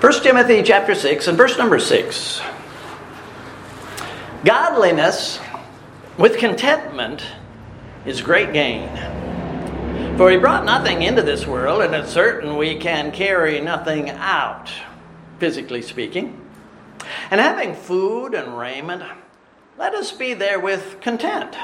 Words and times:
1 0.00 0.12
Timothy 0.22 0.62
chapter 0.62 0.94
6 0.94 1.26
and 1.26 1.38
verse 1.38 1.56
number 1.56 1.78
6. 1.78 2.42
Godliness 4.44 5.40
with 6.18 6.36
contentment 6.36 7.24
is 8.04 8.20
great 8.20 8.52
gain. 8.52 8.90
For 10.18 10.30
he 10.30 10.36
brought 10.36 10.66
nothing 10.66 11.00
into 11.00 11.22
this 11.22 11.46
world, 11.46 11.80
and 11.80 11.94
it's 11.94 12.12
certain 12.12 12.58
we 12.58 12.76
can 12.76 13.10
carry 13.10 13.58
nothing 13.62 14.10
out, 14.10 14.70
physically 15.38 15.80
speaking. 15.80 16.42
And 17.30 17.40
having 17.40 17.74
food 17.74 18.34
and 18.34 18.58
raiment, 18.58 19.02
let 19.78 19.94
us 19.94 20.12
be 20.12 20.34
therewith 20.34 21.00
content. 21.00 21.56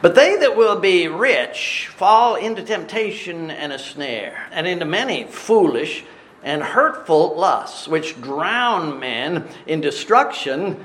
But 0.00 0.14
they 0.14 0.36
that 0.36 0.56
will 0.56 0.78
be 0.78 1.08
rich 1.08 1.90
fall 1.96 2.36
into 2.36 2.62
temptation 2.62 3.50
and 3.50 3.72
a 3.72 3.78
snare, 3.78 4.46
and 4.52 4.68
into 4.68 4.84
many 4.84 5.24
foolish 5.24 6.04
and 6.42 6.62
hurtful 6.62 7.36
lusts, 7.36 7.88
which 7.88 8.20
drown 8.20 8.98
men 9.00 9.48
in 9.66 9.80
destruction 9.80 10.84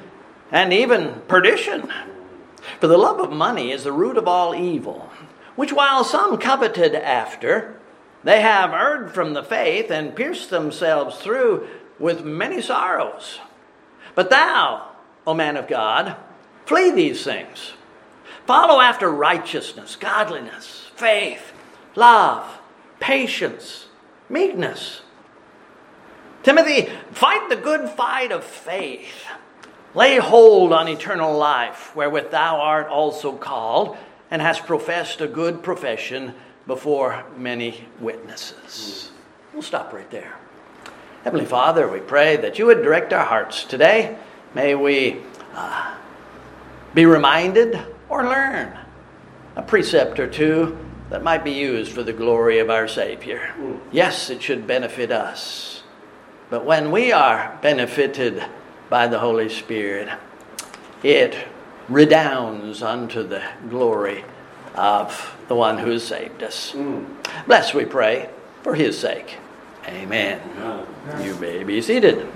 and 0.51 0.73
even 0.73 1.21
perdition. 1.27 1.91
For 2.79 2.87
the 2.87 2.97
love 2.97 3.19
of 3.19 3.31
money 3.31 3.71
is 3.71 3.83
the 3.83 3.91
root 3.91 4.17
of 4.17 4.27
all 4.27 4.55
evil, 4.55 5.09
which 5.55 5.73
while 5.73 6.03
some 6.03 6.37
coveted 6.37 6.95
after, 6.95 7.79
they 8.23 8.41
have 8.41 8.73
erred 8.73 9.11
from 9.13 9.33
the 9.33 9.43
faith 9.43 9.91
and 9.91 10.15
pierced 10.15 10.49
themselves 10.49 11.17
through 11.17 11.67
with 11.99 12.23
many 12.23 12.61
sorrows. 12.61 13.39
But 14.15 14.29
thou, 14.29 14.89
O 15.27 15.33
man 15.33 15.57
of 15.57 15.67
God, 15.67 16.15
flee 16.65 16.91
these 16.91 17.23
things. 17.23 17.73
Follow 18.45 18.81
after 18.81 19.09
righteousness, 19.09 19.95
godliness, 19.95 20.91
faith, 20.95 21.53
love, 21.95 22.59
patience, 22.99 23.87
meekness. 24.29 25.01
Timothy, 26.43 26.89
fight 27.11 27.49
the 27.49 27.55
good 27.55 27.89
fight 27.89 28.31
of 28.31 28.43
faith. 28.43 29.25
Lay 29.95 30.17
hold 30.17 30.73
on 30.73 30.87
eternal 30.87 31.37
life, 31.37 31.95
wherewith 31.95 32.31
thou 32.31 32.59
art 32.59 32.87
also 32.87 33.31
called, 33.31 33.95
and 34.29 34.41
hast 34.41 34.65
professed 34.65 35.21
a 35.21 35.27
good 35.27 35.63
profession 35.63 36.33
before 36.67 37.23
many 37.37 37.85
witnesses. 37.99 39.11
We'll 39.53 39.61
stop 39.61 39.93
right 39.93 40.09
there. 40.09 40.35
Heavenly 41.23 41.45
Father, 41.45 41.87
we 41.87 41.99
pray 41.99 42.37
that 42.37 42.59
you 42.59 42.65
would 42.65 42.81
direct 42.81 43.13
our 43.13 43.23
hearts 43.23 43.63
today. 43.63 44.17
May 44.53 44.75
we 44.75 45.21
uh, 45.53 45.95
be 46.93 47.05
reminded 47.05 47.79
or 48.09 48.25
learn 48.25 48.77
a 49.55 49.61
precept 49.61 50.19
or 50.19 50.27
two 50.27 50.77
that 51.09 51.23
might 51.23 51.43
be 51.43 51.51
used 51.51 51.91
for 51.91 52.03
the 52.03 52.11
glory 52.11 52.59
of 52.59 52.69
our 52.69 52.87
Savior. 52.87 53.53
Yes, 53.91 54.29
it 54.29 54.41
should 54.41 54.67
benefit 54.67 55.11
us. 55.11 55.72
But 56.53 56.65
when 56.65 56.91
we 56.91 57.11
are 57.11 57.57
benefited 57.63 58.43
by 58.87 59.07
the 59.07 59.17
Holy 59.17 59.49
Spirit, 59.49 60.07
it 61.01 61.35
redounds 61.89 62.83
unto 62.83 63.23
the 63.23 63.41
glory 63.71 64.23
of 64.75 65.35
the 65.47 65.55
one 65.55 65.79
who 65.79 65.89
has 65.89 66.03
saved 66.03 66.43
us. 66.43 66.73
Mm. 66.73 67.07
Bless, 67.47 67.73
we 67.73 67.85
pray, 67.85 68.29
for 68.61 68.75
his 68.75 68.95
sake. 68.95 69.37
Amen. 69.87 70.39
Amen. 70.59 71.25
You 71.25 71.33
may 71.37 71.63
be 71.63 71.81
seated. 71.81 72.27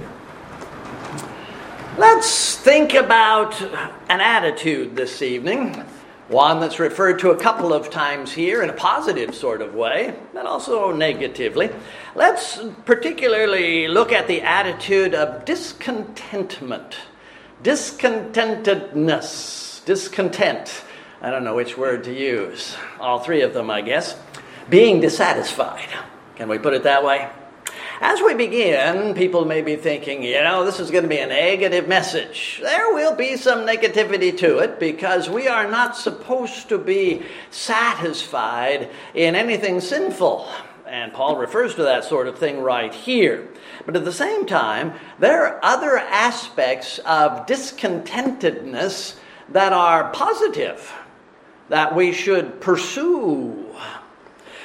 Let's 1.99 2.55
think 2.55 2.95
about 2.95 3.61
an 4.09 4.19
attitude 4.19 4.95
this 4.95 5.21
evening, 5.21 5.85
one 6.27 6.59
that's 6.59 6.79
referred 6.79 7.19
to 7.19 7.29
a 7.31 7.37
couple 7.37 7.73
of 7.73 7.89
times 7.89 8.33
here 8.33 8.61
in 8.61 8.69
a 8.69 8.73
positive 8.73 9.33
sort 9.33 9.61
of 9.61 9.73
way, 9.73 10.13
but 10.33 10.45
also 10.45 10.91
negatively. 10.91 11.69
Let's 12.15 12.59
particularly 12.85 13.87
look 13.87 14.11
at 14.11 14.27
the 14.27 14.41
attitude 14.41 15.15
of 15.15 15.45
discontentment, 15.45 16.97
discontentedness, 17.63 19.85
discontent. 19.85 20.83
I 21.21 21.31
don't 21.31 21.45
know 21.45 21.55
which 21.55 21.77
word 21.77 22.03
to 22.03 22.13
use. 22.13 22.75
All 22.99 23.19
three 23.19 23.41
of 23.41 23.53
them, 23.53 23.71
I 23.71 23.79
guess. 23.81 24.17
Being 24.69 24.99
dissatisfied. 24.99 25.87
Can 26.35 26.49
we 26.49 26.59
put 26.59 26.73
it 26.73 26.83
that 26.83 27.05
way? 27.05 27.29
As 27.99 28.21
we 28.21 28.35
begin, 28.35 29.15
people 29.15 29.43
may 29.43 29.63
be 29.63 29.75
thinking, 29.75 30.21
you 30.21 30.43
know, 30.43 30.63
this 30.63 30.79
is 30.79 30.91
going 30.91 31.03
to 31.03 31.09
be 31.09 31.17
a 31.17 31.25
negative 31.25 31.87
message. 31.87 32.59
There 32.61 32.93
will 32.93 33.15
be 33.15 33.37
some 33.37 33.65
negativity 33.65 34.37
to 34.37 34.59
it 34.59 34.79
because 34.79 35.29
we 35.29 35.47
are 35.47 35.67
not 35.67 35.97
supposed 35.97 36.69
to 36.69 36.77
be 36.77 37.23
satisfied 37.49 38.91
in 39.15 39.35
anything 39.35 39.81
sinful. 39.81 40.47
And 40.85 41.11
Paul 41.11 41.37
refers 41.37 41.73
to 41.75 41.83
that 41.83 42.03
sort 42.03 42.27
of 42.27 42.37
thing 42.37 42.61
right 42.61 42.93
here. 42.93 43.47
But 43.87 43.95
at 43.95 44.05
the 44.05 44.13
same 44.13 44.45
time, 44.45 44.93
there 45.17 45.47
are 45.47 45.59
other 45.63 45.97
aspects 45.97 46.99
of 46.99 47.47
discontentedness 47.47 49.15
that 49.49 49.73
are 49.73 50.11
positive, 50.11 50.93
that 51.69 51.95
we 51.95 52.11
should 52.11 52.61
pursue 52.61 53.75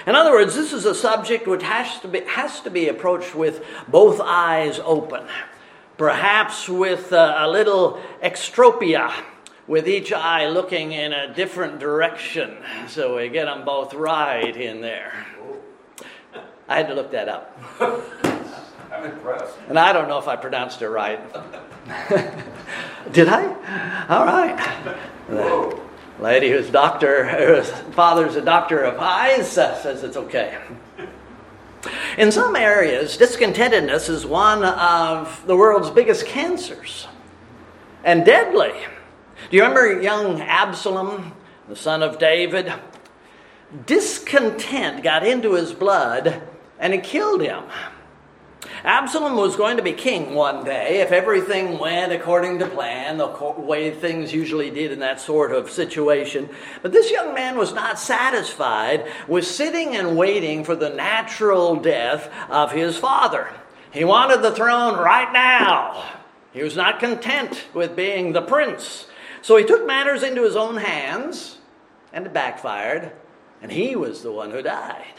in 0.06 0.14
other 0.14 0.32
words, 0.32 0.54
this 0.54 0.72
is 0.72 0.84
a 0.84 0.94
subject 0.94 1.46
which 1.46 1.62
has 1.62 2.00
to 2.00 2.08
be, 2.08 2.20
has 2.20 2.60
to 2.60 2.70
be 2.70 2.88
approached 2.88 3.34
with 3.34 3.64
both 3.88 4.20
eyes 4.20 4.80
open, 4.84 5.26
perhaps 5.96 6.68
with 6.68 7.12
a, 7.12 7.44
a 7.44 7.48
little 7.48 8.00
exotropia, 8.22 9.12
with 9.66 9.88
each 9.88 10.12
eye 10.12 10.48
looking 10.48 10.92
in 10.92 11.12
a 11.12 11.32
different 11.32 11.78
direction, 11.78 12.56
so 12.88 13.16
we 13.16 13.28
get 13.28 13.44
them 13.44 13.64
both 13.64 13.94
right 13.94 14.56
in 14.56 14.80
there. 14.80 15.26
I 16.68 16.76
had 16.76 16.88
to 16.88 16.94
look 16.94 17.12
that 17.12 17.28
up. 17.28 17.58
I'm 18.92 19.04
impressed. 19.04 19.56
And 19.68 19.78
I 19.78 19.92
don't 19.92 20.08
know 20.08 20.18
if 20.18 20.28
I 20.28 20.36
pronounced 20.36 20.82
it 20.82 20.88
right. 20.88 21.20
Did 23.12 23.28
I? 23.28 24.06
All 24.08 24.26
right. 24.26 24.60
Whoa 25.28 25.91
lady 26.22 26.50
whose 26.50 26.70
doctor, 26.70 27.26
whose 27.26 27.68
father's 27.94 28.36
a 28.36 28.40
doctor 28.40 28.80
of 28.80 28.98
eyes, 28.98 29.58
uh, 29.58 29.74
says 29.82 30.04
it's 30.04 30.16
okay. 30.16 30.58
In 32.16 32.30
some 32.30 32.54
areas, 32.54 33.16
discontentedness 33.16 34.08
is 34.08 34.24
one 34.24 34.64
of 34.64 35.44
the 35.46 35.56
world's 35.56 35.90
biggest 35.90 36.26
cancers 36.26 37.08
and 38.04 38.24
deadly. 38.24 38.72
Do 39.50 39.56
you 39.56 39.62
remember 39.62 40.00
young 40.00 40.40
Absalom, 40.40 41.32
the 41.68 41.76
son 41.76 42.02
of 42.02 42.18
David? 42.18 42.72
Discontent 43.86 45.02
got 45.02 45.26
into 45.26 45.54
his 45.54 45.72
blood 45.72 46.42
and 46.78 46.94
it 46.94 47.02
killed 47.02 47.42
him. 47.42 47.64
Absalom 48.84 49.36
was 49.36 49.56
going 49.56 49.76
to 49.76 49.82
be 49.82 49.92
king 49.92 50.34
one 50.34 50.64
day 50.64 51.00
if 51.00 51.12
everything 51.12 51.78
went 51.78 52.12
according 52.12 52.58
to 52.58 52.66
plan, 52.66 53.16
the 53.16 53.26
way 53.58 53.90
things 53.90 54.32
usually 54.32 54.70
did 54.70 54.92
in 54.92 55.00
that 55.00 55.20
sort 55.20 55.52
of 55.52 55.70
situation. 55.70 56.48
But 56.80 56.92
this 56.92 57.10
young 57.10 57.34
man 57.34 57.56
was 57.56 57.72
not 57.72 57.98
satisfied 57.98 59.10
with 59.26 59.46
sitting 59.46 59.96
and 59.96 60.16
waiting 60.16 60.64
for 60.64 60.76
the 60.76 60.90
natural 60.90 61.76
death 61.76 62.28
of 62.48 62.72
his 62.72 62.96
father. 62.96 63.52
He 63.92 64.04
wanted 64.04 64.42
the 64.42 64.54
throne 64.54 64.98
right 64.98 65.32
now. 65.32 66.04
He 66.52 66.62
was 66.62 66.76
not 66.76 67.00
content 67.00 67.64
with 67.74 67.96
being 67.96 68.32
the 68.32 68.42
prince. 68.42 69.06
So 69.42 69.56
he 69.56 69.64
took 69.64 69.86
matters 69.86 70.22
into 70.22 70.44
his 70.44 70.56
own 70.56 70.76
hands, 70.76 71.58
and 72.12 72.26
it 72.26 72.32
backfired, 72.32 73.12
and 73.60 73.72
he 73.72 73.96
was 73.96 74.22
the 74.22 74.32
one 74.32 74.50
who 74.50 74.62
died. 74.62 75.14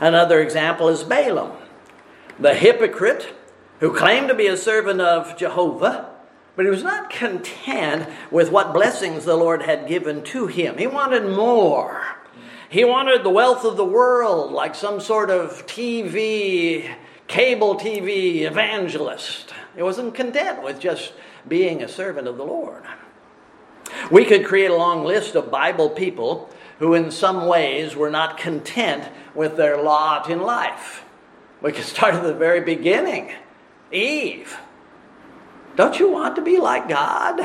Another 0.00 0.40
example 0.40 0.88
is 0.88 1.02
Balaam 1.02 1.52
the 2.38 2.54
hypocrite 2.54 3.34
who 3.80 3.94
claimed 3.94 4.28
to 4.28 4.34
be 4.34 4.46
a 4.46 4.56
servant 4.56 5.00
of 5.00 5.36
Jehovah, 5.36 6.10
but 6.54 6.64
he 6.64 6.70
was 6.70 6.82
not 6.82 7.10
content 7.10 8.08
with 8.30 8.50
what 8.50 8.72
blessings 8.72 9.24
the 9.24 9.36
Lord 9.36 9.62
had 9.62 9.88
given 9.88 10.22
to 10.24 10.46
him. 10.46 10.78
He 10.78 10.86
wanted 10.86 11.24
more. 11.24 12.02
He 12.68 12.84
wanted 12.84 13.24
the 13.24 13.30
wealth 13.30 13.64
of 13.64 13.76
the 13.76 13.84
world, 13.84 14.52
like 14.52 14.74
some 14.74 15.00
sort 15.00 15.30
of 15.30 15.66
TV, 15.66 16.88
cable 17.26 17.76
TV 17.76 18.42
evangelist. 18.42 19.52
He 19.74 19.82
wasn't 19.82 20.14
content 20.14 20.62
with 20.62 20.78
just 20.80 21.12
being 21.48 21.82
a 21.82 21.88
servant 21.88 22.28
of 22.28 22.36
the 22.36 22.44
Lord. 22.44 22.84
We 24.10 24.24
could 24.24 24.44
create 24.44 24.70
a 24.70 24.76
long 24.76 25.04
list 25.04 25.34
of 25.34 25.50
Bible 25.50 25.90
people 25.90 26.50
who, 26.78 26.94
in 26.94 27.10
some 27.10 27.46
ways, 27.46 27.96
were 27.96 28.10
not 28.10 28.38
content 28.38 29.10
with 29.34 29.56
their 29.56 29.82
lot 29.82 30.30
in 30.30 30.40
life. 30.40 31.04
We 31.62 31.70
can 31.70 31.84
start 31.84 32.14
at 32.14 32.24
the 32.24 32.34
very 32.34 32.60
beginning. 32.60 33.32
Eve. 33.92 34.58
Don't 35.76 35.98
you 35.98 36.10
want 36.10 36.34
to 36.36 36.42
be 36.42 36.58
like 36.58 36.88
God? 36.88 37.40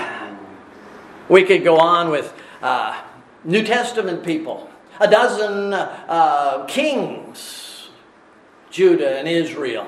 We 1.29 1.43
could 1.43 1.63
go 1.63 1.77
on 1.77 2.09
with 2.09 2.33
uh, 2.63 2.99
New 3.43 3.63
Testament 3.63 4.23
people, 4.23 4.69
a 4.99 5.07
dozen 5.07 5.71
uh, 5.73 6.65
kings, 6.67 7.89
Judah 8.71 9.19
and 9.19 9.27
Israel, 9.27 9.87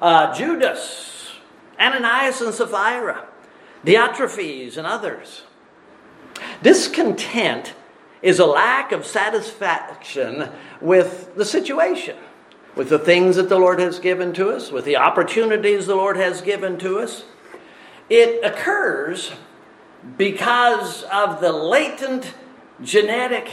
uh, 0.00 0.34
Judas, 0.34 1.32
Ananias 1.78 2.40
and 2.40 2.54
Sapphira, 2.54 3.26
Diotrephes 3.84 4.78
and 4.78 4.86
others. 4.86 5.42
Discontent 6.62 7.74
is 8.22 8.38
a 8.38 8.46
lack 8.46 8.92
of 8.92 9.04
satisfaction 9.04 10.48
with 10.80 11.34
the 11.34 11.44
situation 11.44 12.16
with 12.74 12.88
the 12.88 12.98
things 12.98 13.36
that 13.36 13.48
the 13.48 13.58
Lord 13.58 13.78
has 13.80 13.98
given 13.98 14.32
to 14.34 14.50
us, 14.50 14.70
with 14.70 14.84
the 14.84 14.96
opportunities 14.96 15.86
the 15.86 15.94
Lord 15.94 16.16
has 16.16 16.40
given 16.40 16.78
to 16.78 16.98
us, 16.98 17.24
it 18.08 18.44
occurs 18.44 19.32
because 20.16 21.04
of 21.04 21.40
the 21.40 21.52
latent 21.52 22.34
genetic 22.82 23.50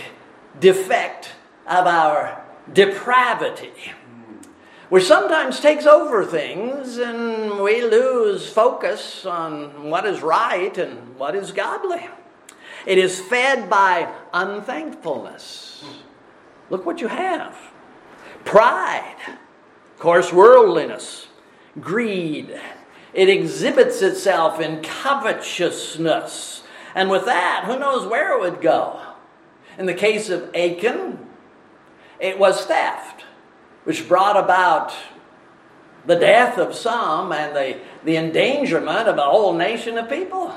defect 0.59 1.33
of 1.67 1.85
our 1.85 2.43
depravity, 2.73 3.93
which 4.89 5.03
sometimes 5.03 5.59
takes 5.59 5.85
over 5.85 6.25
things 6.25 6.97
and 6.97 7.61
we 7.61 7.81
lose 7.83 8.51
focus 8.51 9.25
on 9.25 9.89
what 9.89 10.05
is 10.05 10.21
right 10.21 10.77
and 10.77 11.17
what 11.17 11.35
is 11.35 11.51
godly. 11.51 12.07
It 12.85 12.97
is 12.97 13.19
fed 13.19 13.69
by 13.69 14.11
unthankfulness. 14.33 15.83
Look 16.69 16.85
what 16.85 17.01
you 17.01 17.07
have 17.07 17.68
pride, 18.49 19.15
of 19.27 19.99
course, 19.99 20.33
worldliness, 20.33 21.27
greed. 21.79 22.59
It 23.13 23.29
exhibits 23.29 24.01
itself 24.01 24.59
in 24.59 24.81
covetousness. 24.81 26.63
And 26.95 27.11
with 27.11 27.25
that, 27.25 27.65
who 27.65 27.77
knows 27.77 28.07
where 28.07 28.33
it 28.33 28.39
would 28.39 28.59
go? 28.59 28.99
In 29.77 29.85
the 29.85 29.93
case 29.93 30.29
of 30.29 30.49
Achan, 30.55 31.19
it 32.19 32.39
was 32.39 32.65
theft, 32.65 33.23
which 33.83 34.07
brought 34.07 34.35
about 34.35 34.93
the 36.07 36.15
death 36.15 36.57
of 36.57 36.73
some 36.73 37.31
and 37.31 37.55
the, 37.55 37.79
the 38.03 38.17
endangerment 38.17 39.07
of 39.07 39.19
a 39.19 39.21
whole 39.21 39.53
nation 39.53 39.95
of 39.99 40.09
people. 40.09 40.55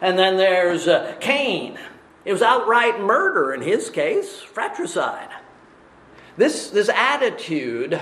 And 0.00 0.18
then 0.18 0.36
there's 0.36 0.88
uh, 0.88 1.14
Cain. 1.20 1.78
It 2.24 2.32
was 2.32 2.42
outright 2.42 3.00
murder 3.00 3.54
in 3.54 3.62
his 3.62 3.88
case, 3.88 4.40
fratricide. 4.40 5.30
This, 6.38 6.70
this 6.70 6.88
attitude 6.88 8.00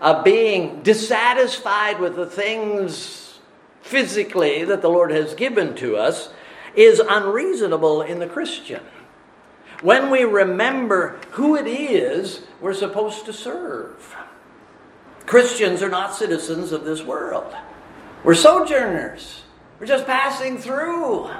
of 0.00 0.24
being 0.24 0.82
dissatisfied 0.82 2.00
with 2.00 2.16
the 2.16 2.26
things 2.26 3.38
physically 3.80 4.64
that 4.64 4.82
the 4.82 4.88
Lord 4.88 5.12
has 5.12 5.34
given 5.34 5.76
to 5.76 5.96
us 5.96 6.30
is 6.74 6.98
unreasonable 6.98 8.02
in 8.02 8.18
the 8.18 8.26
Christian. 8.26 8.82
When 9.82 10.10
we 10.10 10.24
remember 10.24 11.20
who 11.30 11.54
it 11.54 11.68
is 11.68 12.42
we're 12.60 12.74
supposed 12.74 13.24
to 13.26 13.32
serve. 13.32 14.16
Christians 15.24 15.80
are 15.80 15.88
not 15.88 16.14
citizens 16.14 16.72
of 16.72 16.84
this 16.84 17.04
world. 17.04 17.54
We're 18.24 18.34
sojourners. 18.34 19.42
We're 19.78 19.86
just 19.86 20.06
passing 20.06 20.58
through. 20.58 21.30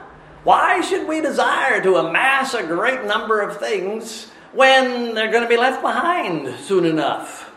Why 0.44 0.80
should 0.80 1.08
we 1.08 1.20
desire 1.20 1.82
to 1.82 1.96
amass 1.96 2.54
a 2.54 2.62
great 2.62 3.04
number 3.04 3.40
of 3.40 3.58
things 3.58 4.30
when 4.52 5.14
they're 5.14 5.30
going 5.30 5.42
to 5.42 5.48
be 5.48 5.56
left 5.56 5.82
behind 5.82 6.54
soon 6.60 6.84
enough? 6.84 7.52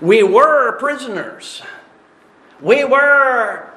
We 0.00 0.22
were 0.22 0.78
prisoners. 0.78 1.62
We 2.60 2.84
were 2.84 3.70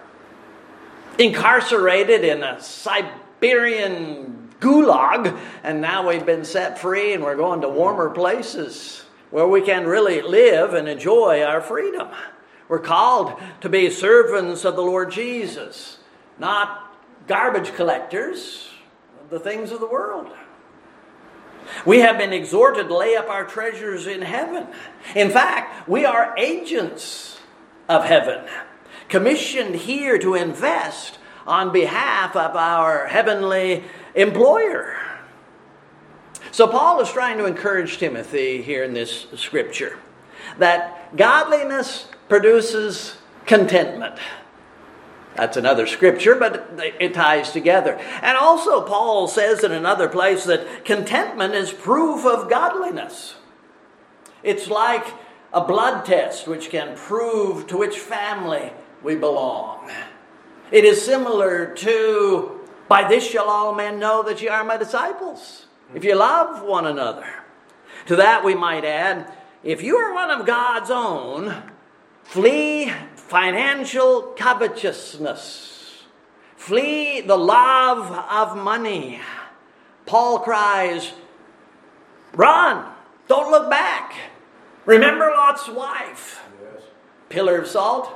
incarcerated 1.18 2.24
in 2.24 2.44
a 2.44 2.62
Siberian 2.62 4.50
gulag, 4.59 5.38
and 5.63 5.81
now 5.81 6.07
we've 6.07 6.25
been 6.25 6.45
set 6.45 6.80
free 6.80 7.13
and 7.13 7.24
we're 7.24 7.36
going 7.36 7.62
to 7.62 7.69
warmer 7.69 8.09
places 8.09 9.03
where 9.31 9.47
we 9.47 9.62
can 9.62 9.86
really 9.86 10.21
live 10.21 10.74
and 10.74 10.88
enjoy 10.88 11.44
our 11.44 11.62
freedom. 11.62 12.09
We're 12.68 12.80
called 12.80 13.39
to 13.62 13.69
be 13.69 13.89
servants 13.89 14.65
of 14.65 14.75
the 14.75 14.81
Lord 14.81 15.12
Jesus 15.12 16.00
not 16.39 16.95
garbage 17.27 17.75
collectors 17.75 18.69
of 19.21 19.30
the 19.30 19.39
things 19.39 19.71
of 19.71 19.80
the 19.80 19.88
world. 19.88 20.27
We 21.86 22.00
have 22.00 22.18
been 22.18 22.33
exhorted 22.33 22.88
to 22.88 22.98
lay 22.98 23.16
up 23.16 23.30
our 23.30 23.45
treasures 23.45 24.07
in 24.07 24.21
heaven. 24.21 24.68
In 25.16 25.30
fact, 25.30 25.88
we 25.88 26.06
are 26.06 26.36
agents 26.38 27.39
of 27.88 28.06
heaven, 28.06 28.45
commissioned 29.07 29.75
here 29.75 30.18
to 30.19 30.36
invest 30.36 31.18
on 31.48 31.71
behalf 31.71 32.36
of 32.36 32.56
our 32.56 33.07
heavenly 33.07 33.83
employer. 34.16 34.98
So, 36.51 36.68
Paul 36.68 37.01
is 37.01 37.12
trying 37.12 37.38
to 37.38 37.45
encourage 37.45 37.98
Timothy 37.98 38.62
here 38.62 38.83
in 38.83 38.94
this 38.94 39.27
scripture 39.36 40.00
that 40.57 41.15
godliness 41.15 42.07
produces 42.27 43.18
contentment. 43.45 44.19
That's 45.39 45.56
another 45.56 45.88
scripture, 45.88 46.36
but 46.36 46.69
it 47.00 47.13
ties 47.13 47.53
together. 47.53 47.94
And 48.21 48.36
also, 48.36 48.81
Paul 48.81 49.30
says 49.30 49.63
in 49.63 49.71
another 49.71 50.09
place 50.09 50.44
that 50.44 50.83
contentment 50.83 51.56
is 51.56 51.71
proof 51.71 52.25
of 52.25 52.50
godliness. 52.50 53.36
It's 54.44 54.68
like 54.68 55.07
a 55.53 55.63
blood 55.63 56.03
test 56.03 56.45
which 56.45 56.69
can 56.69 56.97
prove 56.97 57.68
to 57.68 57.77
which 57.77 57.97
family 57.97 58.74
we 59.01 59.15
belong. 59.15 59.89
It 60.71 60.83
is 60.83 61.06
similar 61.06 61.74
to, 61.75 62.59
by 62.89 63.07
this 63.07 63.25
shall 63.25 63.50
all 63.50 63.74
men 63.74 63.97
know 63.97 64.21
that 64.24 64.41
ye 64.41 64.50
are 64.50 64.65
my 64.65 64.75
disciples, 64.75 65.68
if 65.95 66.03
you 66.03 66.15
love 66.15 66.63
one 66.63 66.86
another. 66.86 67.27
To 68.07 68.18
that 68.18 68.44
we 68.44 68.56
might 68.56 68.83
add, 68.83 69.31
if 69.63 69.81
you 69.83 69.95
are 69.95 70.13
one 70.13 70.31
of 70.31 70.45
God's 70.45 70.91
own, 70.91 71.63
flee 72.24 72.91
financial 73.29 74.33
covetousness. 74.35 76.03
Flee 76.57 77.21
the 77.21 77.37
love 77.37 78.11
of 78.11 78.57
money. 78.57 79.21
Paul 80.05 80.39
cries, 80.39 81.13
Run! 82.33 82.91
Don't 83.27 83.51
look 83.51 83.69
back! 83.69 84.15
Remember 84.85 85.29
Lot's 85.29 85.67
wife. 85.67 86.43
Yes. 86.61 86.83
Pillar 87.29 87.59
of 87.59 87.67
salt? 87.67 88.11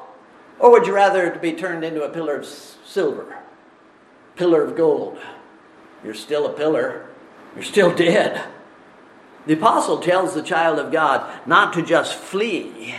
Or 0.59 0.71
would 0.71 0.87
you 0.87 0.93
rather 0.93 1.29
be 1.35 1.53
turned 1.53 1.83
into 1.83 2.03
a 2.03 2.09
pillar 2.09 2.37
of 2.37 2.45
silver? 2.45 3.37
Pillar 4.35 4.63
of 4.63 4.75
gold? 4.75 5.19
You're 6.03 6.15
still 6.15 6.47
a 6.47 6.53
pillar. 6.53 7.07
You're 7.53 7.63
still 7.63 7.95
dead. 7.95 8.43
The 9.45 9.53
apostle 9.53 9.99
tells 9.99 10.33
the 10.33 10.41
child 10.41 10.79
of 10.79 10.91
God 10.91 11.47
not 11.47 11.73
to 11.73 11.83
just 11.83 12.15
flee 12.15 12.95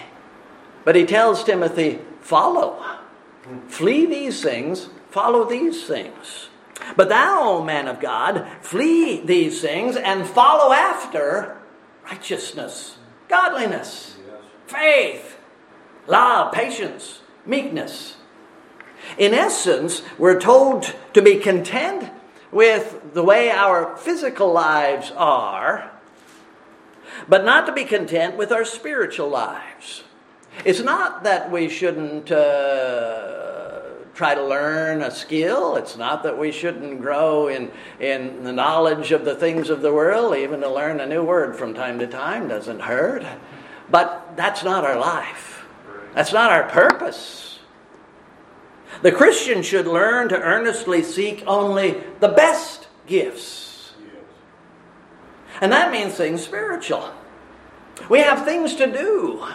but 0.84 0.96
he 0.96 1.04
tells 1.04 1.44
Timothy, 1.44 1.98
follow. 2.20 2.82
Flee 3.68 4.06
these 4.06 4.42
things, 4.42 4.88
follow 5.10 5.44
these 5.44 5.86
things. 5.86 6.48
But 6.96 7.08
thou, 7.08 7.62
man 7.62 7.88
of 7.88 8.00
God, 8.00 8.46
flee 8.60 9.20
these 9.20 9.60
things 9.60 9.96
and 9.96 10.26
follow 10.26 10.72
after 10.72 11.56
righteousness, 12.04 12.98
godliness, 13.28 14.16
faith, 14.66 15.38
love, 16.06 16.52
patience, 16.52 17.20
meekness. 17.46 18.16
In 19.18 19.34
essence, 19.34 20.02
we're 20.18 20.40
told 20.40 20.94
to 21.12 21.22
be 21.22 21.36
content 21.36 22.10
with 22.50 23.14
the 23.14 23.22
way 23.22 23.50
our 23.50 23.96
physical 23.96 24.52
lives 24.52 25.10
are, 25.16 25.90
but 27.28 27.44
not 27.44 27.66
to 27.66 27.72
be 27.72 27.84
content 27.84 28.36
with 28.36 28.52
our 28.52 28.64
spiritual 28.64 29.28
lives. 29.28 30.04
It's 30.64 30.80
not 30.80 31.24
that 31.24 31.50
we 31.50 31.68
shouldn't 31.68 32.30
uh, 32.30 33.32
try 34.14 34.34
to 34.34 34.44
learn 34.44 35.02
a 35.02 35.10
skill. 35.10 35.76
It's 35.76 35.96
not 35.96 36.22
that 36.22 36.38
we 36.38 36.52
shouldn't 36.52 37.00
grow 37.00 37.48
in, 37.48 37.70
in 37.98 38.44
the 38.44 38.52
knowledge 38.52 39.12
of 39.12 39.24
the 39.24 39.34
things 39.34 39.68
of 39.68 39.82
the 39.82 39.92
world. 39.92 40.36
Even 40.36 40.60
to 40.60 40.72
learn 40.72 41.00
a 41.00 41.06
new 41.06 41.24
word 41.24 41.56
from 41.56 41.74
time 41.74 41.98
to 41.98 42.06
time 42.06 42.48
doesn't 42.48 42.80
hurt. 42.80 43.24
But 43.90 44.36
that's 44.36 44.64
not 44.64 44.84
our 44.84 44.98
life, 44.98 45.66
that's 46.14 46.32
not 46.32 46.50
our 46.50 46.64
purpose. 46.64 47.58
The 49.02 49.12
Christian 49.12 49.62
should 49.62 49.86
learn 49.86 50.28
to 50.28 50.40
earnestly 50.40 51.02
seek 51.02 51.42
only 51.46 52.02
the 52.20 52.28
best 52.28 52.86
gifts. 53.06 53.92
And 55.60 55.72
that 55.72 55.90
means 55.90 56.14
things 56.14 56.42
spiritual. 56.42 57.10
We 58.08 58.20
have 58.20 58.44
things 58.44 58.76
to 58.76 58.90
do 58.90 59.46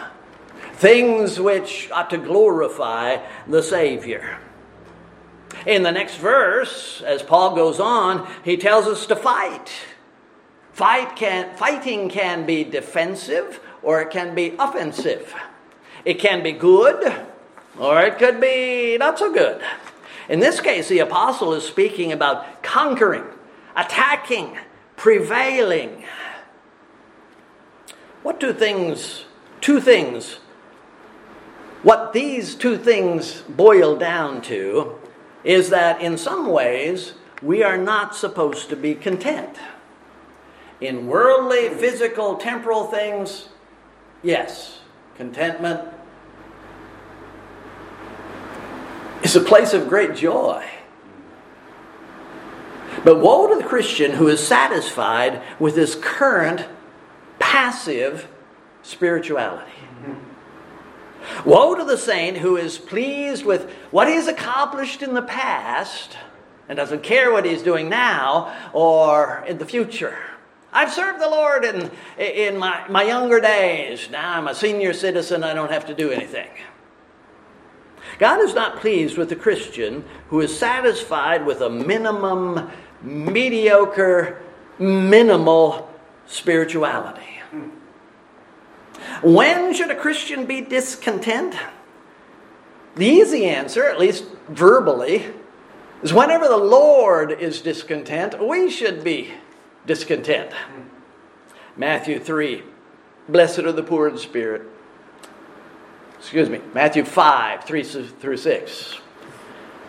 things 0.80 1.38
which 1.42 1.92
ought 1.92 2.10
to 2.10 2.18
glorify 2.18 3.18
the 3.48 3.62
Savior. 3.62 4.40
In 5.66 5.84
the 5.84 5.92
next 5.92 6.16
verse, 6.16 7.02
as 7.02 7.22
Paul 7.22 7.54
goes 7.54 7.82
on, 7.82 8.26
he 8.46 8.56
tells 8.56 8.88
us 8.88 9.06
to 9.08 9.16
fight. 9.16 9.70
Fight 10.72 11.18
can, 11.18 11.54
fighting 11.58 12.10
can 12.10 12.46
be 12.46 12.64
defensive 12.64 13.60
or 13.84 14.00
it 14.00 14.10
can 14.10 14.34
be 14.34 14.56
offensive. 14.58 15.36
It 16.06 16.14
can 16.14 16.42
be 16.44 16.54
good 16.54 17.14
or 17.78 18.02
it 18.02 18.18
could 18.18 18.40
be 18.40 18.98
not 18.98 19.20
so 19.20 19.34
good. 19.34 19.62
In 20.30 20.40
this 20.40 20.62
case, 20.62 20.88
the 20.88 21.00
apostle 21.00 21.54
is 21.54 21.66
speaking 21.66 22.14
about 22.14 22.64
conquering, 22.64 23.26
attacking, 23.76 24.58
prevailing. 24.96 26.06
What 28.24 28.40
do 28.40 28.54
things, 28.54 29.26
two 29.60 29.82
things 29.82 30.40
what 31.84 32.14
these 32.14 32.56
two 32.56 32.78
things 32.78 33.42
boil 33.42 33.96
down 33.96 34.42
to 34.44 34.96
is 35.44 35.70
that 35.70 36.02
in 36.02 36.18
some 36.18 36.48
ways 36.48 37.14
we 37.42 37.64
are 37.64 37.78
not 37.78 38.16
supposed 38.16 38.70
to 38.70 38.76
be 38.76 38.96
content. 38.96 39.58
In 40.82 41.08
worldly, 41.08 41.70
physical, 41.70 42.36
temporal 42.36 42.86
things, 42.86 43.50
Yes, 44.22 44.80
contentment 45.16 45.82
is 49.24 49.36
a 49.36 49.42
place 49.42 49.74
of 49.74 49.88
great 49.88 50.16
joy. 50.16 50.66
But 53.06 53.20
woe 53.20 53.48
to 53.48 53.56
the 53.56 53.68
Christian 53.68 54.12
who 54.12 54.28
is 54.28 54.46
satisfied 54.46 55.42
with 55.58 55.78
his 55.78 55.96
current 55.96 56.68
passive 57.40 58.28
spirituality. 58.82 59.72
Mm-hmm. 60.02 60.29
Woe 61.46 61.76
to 61.76 61.84
the 61.84 61.98
saint 61.98 62.38
who 62.38 62.58
is 62.58 62.78
pleased 62.78 63.46
with 63.46 63.70
what 63.92 64.08
he's 64.08 64.28
accomplished 64.28 65.02
in 65.02 65.14
the 65.14 65.22
past 65.22 66.18
and 66.68 66.78
doesn't 66.78 67.04
care 67.04 67.32
what 67.32 67.46
he's 67.46 67.64
doing 67.64 67.90
now 67.90 68.56
or 68.74 69.44
in 69.48 69.58
the 69.58 69.66
future. 69.66 70.18
I've 70.72 70.94
served 70.94 71.20
the 71.20 71.30
Lord 71.30 71.66
in, 71.66 71.90
in 72.18 72.58
my, 72.58 72.88
my 72.90 73.04
younger 73.04 73.40
days. 73.40 74.10
Now 74.12 74.38
I'm 74.38 74.48
a 74.48 74.54
senior 74.54 74.94
citizen, 74.94 75.44
I 75.44 75.54
don't 75.54 75.72
have 75.72 75.88
to 75.88 75.96
do 75.96 76.12
anything. 76.12 76.50
God 78.20 78.42
is 78.42 78.54
not 78.54 78.80
pleased 78.80 79.18
with 79.18 79.30
the 79.30 79.36
Christian 79.36 80.04
who 80.30 80.42
is 80.42 80.58
satisfied 80.58 81.46
with 81.46 81.62
a 81.62 81.70
minimum, 81.70 82.70
mediocre, 83.02 84.42
minimal 84.78 85.90
spirituality. 86.28 87.39
When 89.22 89.74
should 89.74 89.92
a 89.92 89.96
Christian 89.96 90.46
be 90.46 90.62
discontent? 90.62 91.56
The 92.96 93.06
easy 93.06 93.46
answer, 93.46 93.86
at 93.86 94.00
least 94.00 94.26
verbally, 94.48 95.26
is 96.02 96.14
whenever 96.14 96.48
the 96.48 96.58
Lord 96.58 97.32
is 97.32 97.62
discontent, 97.62 98.46
we 98.46 98.70
should 98.70 99.04
be 99.04 99.32
discontent. 99.86 100.52
Matthew 101.76 102.20
3 102.20 102.64
Blessed 103.30 103.60
are 103.60 103.72
the 103.72 103.84
poor 103.84 104.08
in 104.08 104.18
spirit. 104.18 104.64
Excuse 106.18 106.50
me, 106.50 106.62
Matthew 106.74 107.06
5 107.06 107.64
3 107.64 107.84
through 107.84 108.38
6. 108.38 108.98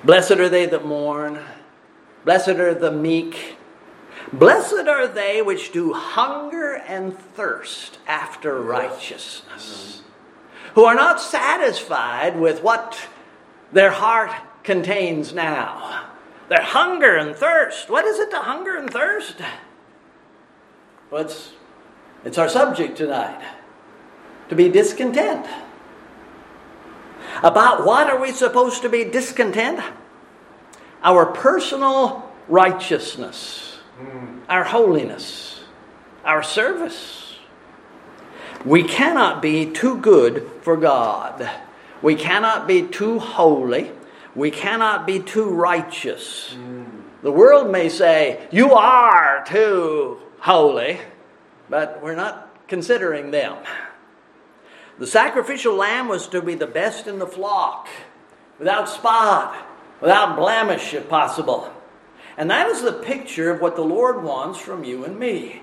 Blessed 0.04 0.32
are 0.32 0.48
they 0.48 0.66
that 0.66 0.84
mourn, 0.84 1.40
blessed 2.24 2.48
are 2.48 2.74
the 2.74 2.92
meek. 2.92 3.56
Blessed 4.32 4.86
are 4.86 5.08
they 5.08 5.42
which 5.42 5.72
do 5.72 5.92
hunger 5.92 6.74
and 6.74 7.18
thirst 7.18 7.98
after 8.06 8.60
righteousness, 8.60 10.02
who 10.74 10.84
are 10.84 10.94
not 10.94 11.20
satisfied 11.20 12.38
with 12.38 12.62
what 12.62 13.08
their 13.72 13.90
heart 13.90 14.30
contains 14.62 15.32
now. 15.32 16.06
Their 16.48 16.62
hunger 16.62 17.16
and 17.16 17.34
thirst. 17.34 17.90
What 17.90 18.04
is 18.04 18.18
it 18.18 18.30
to 18.30 18.38
hunger 18.38 18.76
and 18.76 18.90
thirst? 18.90 19.36
Well, 21.10 21.22
it's, 21.22 21.52
it's 22.24 22.38
our 22.38 22.48
subject 22.48 22.98
tonight 22.98 23.42
to 24.48 24.54
be 24.54 24.68
discontent. 24.68 25.46
About 27.42 27.84
what 27.84 28.08
are 28.08 28.20
we 28.20 28.30
supposed 28.30 28.82
to 28.82 28.88
be 28.88 29.04
discontent? 29.04 29.80
Our 31.02 31.26
personal 31.26 32.30
righteousness 32.48 33.69
our 34.48 34.64
holiness, 34.64 35.60
our 36.24 36.42
service. 36.42 37.36
We 38.64 38.82
cannot 38.82 39.40
be 39.40 39.70
too 39.70 39.98
good 39.98 40.50
for 40.62 40.76
God. 40.76 41.48
We 42.02 42.14
cannot 42.14 42.66
be 42.66 42.82
too 42.82 43.18
holy. 43.18 43.92
We 44.34 44.50
cannot 44.50 45.06
be 45.06 45.20
too 45.20 45.48
righteous. 45.48 46.54
The 47.22 47.32
world 47.32 47.70
may 47.70 47.88
say, 47.88 48.46
You 48.50 48.74
are 48.74 49.44
too 49.46 50.18
holy, 50.40 50.98
but 51.68 52.02
we're 52.02 52.16
not 52.16 52.66
considering 52.68 53.30
them. 53.30 53.56
The 54.98 55.06
sacrificial 55.06 55.74
lamb 55.74 56.08
was 56.08 56.28
to 56.28 56.42
be 56.42 56.54
the 56.54 56.66
best 56.66 57.06
in 57.06 57.18
the 57.18 57.26
flock, 57.26 57.88
without 58.58 58.88
spot, 58.88 59.56
without 60.00 60.36
blemish, 60.36 60.92
if 60.92 61.08
possible. 61.08 61.72
And 62.40 62.48
that 62.50 62.68
is 62.68 62.80
the 62.80 62.94
picture 62.94 63.50
of 63.50 63.60
what 63.60 63.76
the 63.76 63.82
Lord 63.82 64.22
wants 64.22 64.58
from 64.58 64.82
you 64.82 65.04
and 65.04 65.18
me. 65.18 65.60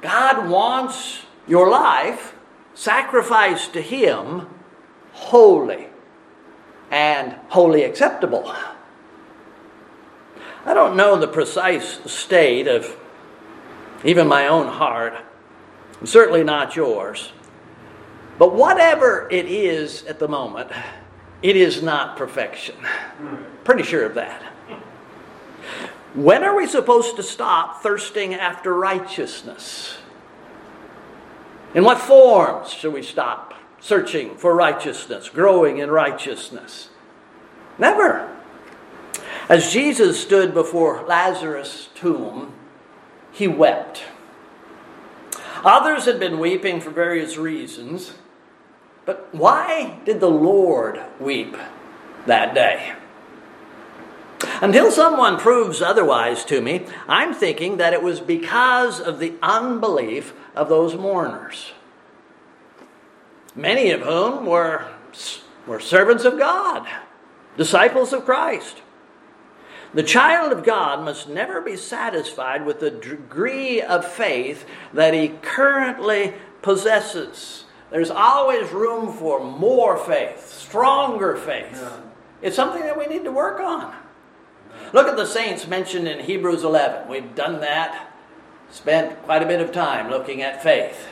God 0.00 0.48
wants 0.48 1.26
your 1.46 1.68
life 1.68 2.34
sacrificed 2.72 3.74
to 3.74 3.82
Him 3.82 4.46
holy 5.12 5.88
and 6.90 7.32
wholly 7.48 7.82
acceptable. 7.82 8.50
I 10.64 10.72
don't 10.72 10.96
know 10.96 11.18
the 11.18 11.28
precise 11.28 12.00
state 12.10 12.66
of 12.66 12.96
even 14.02 14.26
my 14.26 14.46
own 14.46 14.68
heart, 14.68 15.22
certainly 16.02 16.44
not 16.44 16.74
yours. 16.74 17.30
But 18.38 18.54
whatever 18.54 19.28
it 19.30 19.44
is 19.44 20.02
at 20.04 20.18
the 20.18 20.28
moment, 20.28 20.70
it 21.42 21.56
is 21.56 21.82
not 21.82 22.16
perfection. 22.16 22.76
Pretty 23.64 23.82
sure 23.82 24.06
of 24.06 24.14
that. 24.14 24.55
When 26.16 26.44
are 26.44 26.56
we 26.56 26.66
supposed 26.66 27.16
to 27.16 27.22
stop 27.22 27.82
thirsting 27.82 28.32
after 28.32 28.72
righteousness? 28.72 29.98
In 31.74 31.84
what 31.84 31.98
forms 32.00 32.70
should 32.70 32.94
we 32.94 33.02
stop 33.02 33.52
searching 33.80 34.34
for 34.38 34.54
righteousness, 34.54 35.28
growing 35.28 35.76
in 35.76 35.90
righteousness? 35.90 36.88
Never. 37.78 38.34
As 39.50 39.70
Jesus 39.70 40.18
stood 40.18 40.54
before 40.54 41.04
Lazarus' 41.06 41.90
tomb, 41.94 42.54
he 43.30 43.46
wept. 43.46 44.04
Others 45.64 46.06
had 46.06 46.18
been 46.18 46.38
weeping 46.38 46.80
for 46.80 46.88
various 46.88 47.36
reasons, 47.36 48.14
but 49.04 49.28
why 49.32 49.98
did 50.06 50.20
the 50.20 50.30
Lord 50.30 50.98
weep 51.20 51.54
that 52.24 52.54
day? 52.54 52.94
Until 54.60 54.90
someone 54.90 55.38
proves 55.38 55.80
otherwise 55.80 56.44
to 56.46 56.60
me, 56.60 56.86
I'm 57.08 57.34
thinking 57.34 57.78
that 57.78 57.92
it 57.92 58.02
was 58.02 58.20
because 58.20 59.00
of 59.00 59.18
the 59.18 59.34
unbelief 59.42 60.34
of 60.54 60.68
those 60.68 60.94
mourners, 60.94 61.72
many 63.54 63.90
of 63.90 64.02
whom 64.02 64.46
were, 64.46 64.86
were 65.66 65.80
servants 65.80 66.24
of 66.24 66.38
God, 66.38 66.86
disciples 67.56 68.12
of 68.12 68.24
Christ. 68.24 68.82
The 69.94 70.02
child 70.02 70.52
of 70.52 70.64
God 70.64 71.04
must 71.04 71.28
never 71.28 71.60
be 71.60 71.76
satisfied 71.76 72.66
with 72.66 72.80
the 72.80 72.90
degree 72.90 73.80
of 73.80 74.04
faith 74.04 74.66
that 74.92 75.14
he 75.14 75.28
currently 75.28 76.34
possesses. 76.60 77.64
There's 77.90 78.10
always 78.10 78.70
room 78.72 79.12
for 79.16 79.42
more 79.42 79.96
faith, 79.96 80.52
stronger 80.52 81.36
faith. 81.36 81.82
It's 82.42 82.56
something 82.56 82.82
that 82.82 82.98
we 82.98 83.06
need 83.06 83.24
to 83.24 83.32
work 83.32 83.60
on. 83.60 83.94
Look 84.92 85.08
at 85.08 85.16
the 85.16 85.26
saints 85.26 85.66
mentioned 85.66 86.08
in 86.08 86.20
Hebrews 86.20 86.64
11. 86.64 87.08
We've 87.08 87.34
done 87.34 87.60
that, 87.60 88.12
spent 88.70 89.22
quite 89.22 89.42
a 89.42 89.46
bit 89.46 89.60
of 89.60 89.72
time 89.72 90.10
looking 90.10 90.42
at 90.42 90.62
faith. 90.62 91.08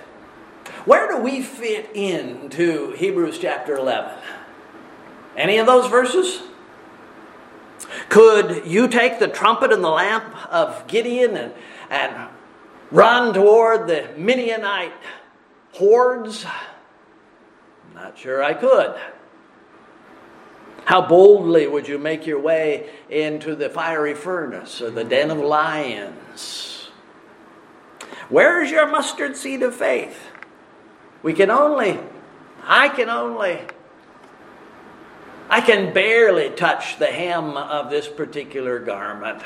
Where 0.84 1.08
do 1.08 1.18
we 1.18 1.42
fit 1.42 1.90
into 1.94 2.92
Hebrews 2.92 3.38
chapter 3.38 3.76
11? 3.76 4.12
Any 5.36 5.58
of 5.58 5.66
those 5.66 5.90
verses? 5.90 6.42
Could 8.08 8.66
you 8.66 8.88
take 8.88 9.18
the 9.18 9.28
trumpet 9.28 9.72
and 9.72 9.82
the 9.82 9.90
lamp 9.90 10.24
of 10.52 10.86
Gideon 10.86 11.36
and, 11.36 11.54
and 11.90 12.28
run 12.90 13.34
toward 13.34 13.88
the 13.88 14.08
Midianite 14.16 14.92
hordes? 15.72 16.46
Not 17.94 18.18
sure 18.18 18.42
I 18.42 18.54
could. 18.54 18.94
How 20.84 21.00
boldly 21.06 21.66
would 21.66 21.88
you 21.88 21.98
make 21.98 22.26
your 22.26 22.40
way 22.40 22.90
into 23.08 23.54
the 23.54 23.70
fiery 23.70 24.14
furnace 24.14 24.82
or 24.82 24.90
the 24.90 25.04
den 25.04 25.30
of 25.30 25.38
lions? 25.38 26.90
Where 28.28 28.62
is 28.62 28.70
your 28.70 28.86
mustard 28.86 29.36
seed 29.36 29.62
of 29.62 29.74
faith? 29.74 30.28
We 31.22 31.32
can 31.32 31.50
only, 31.50 31.98
I 32.64 32.90
can 32.90 33.08
only, 33.08 33.60
I 35.48 35.60
can 35.60 35.94
barely 35.94 36.50
touch 36.50 36.98
the 36.98 37.06
hem 37.06 37.56
of 37.56 37.90
this 37.90 38.08
particular 38.08 38.78
garment. 38.78 39.42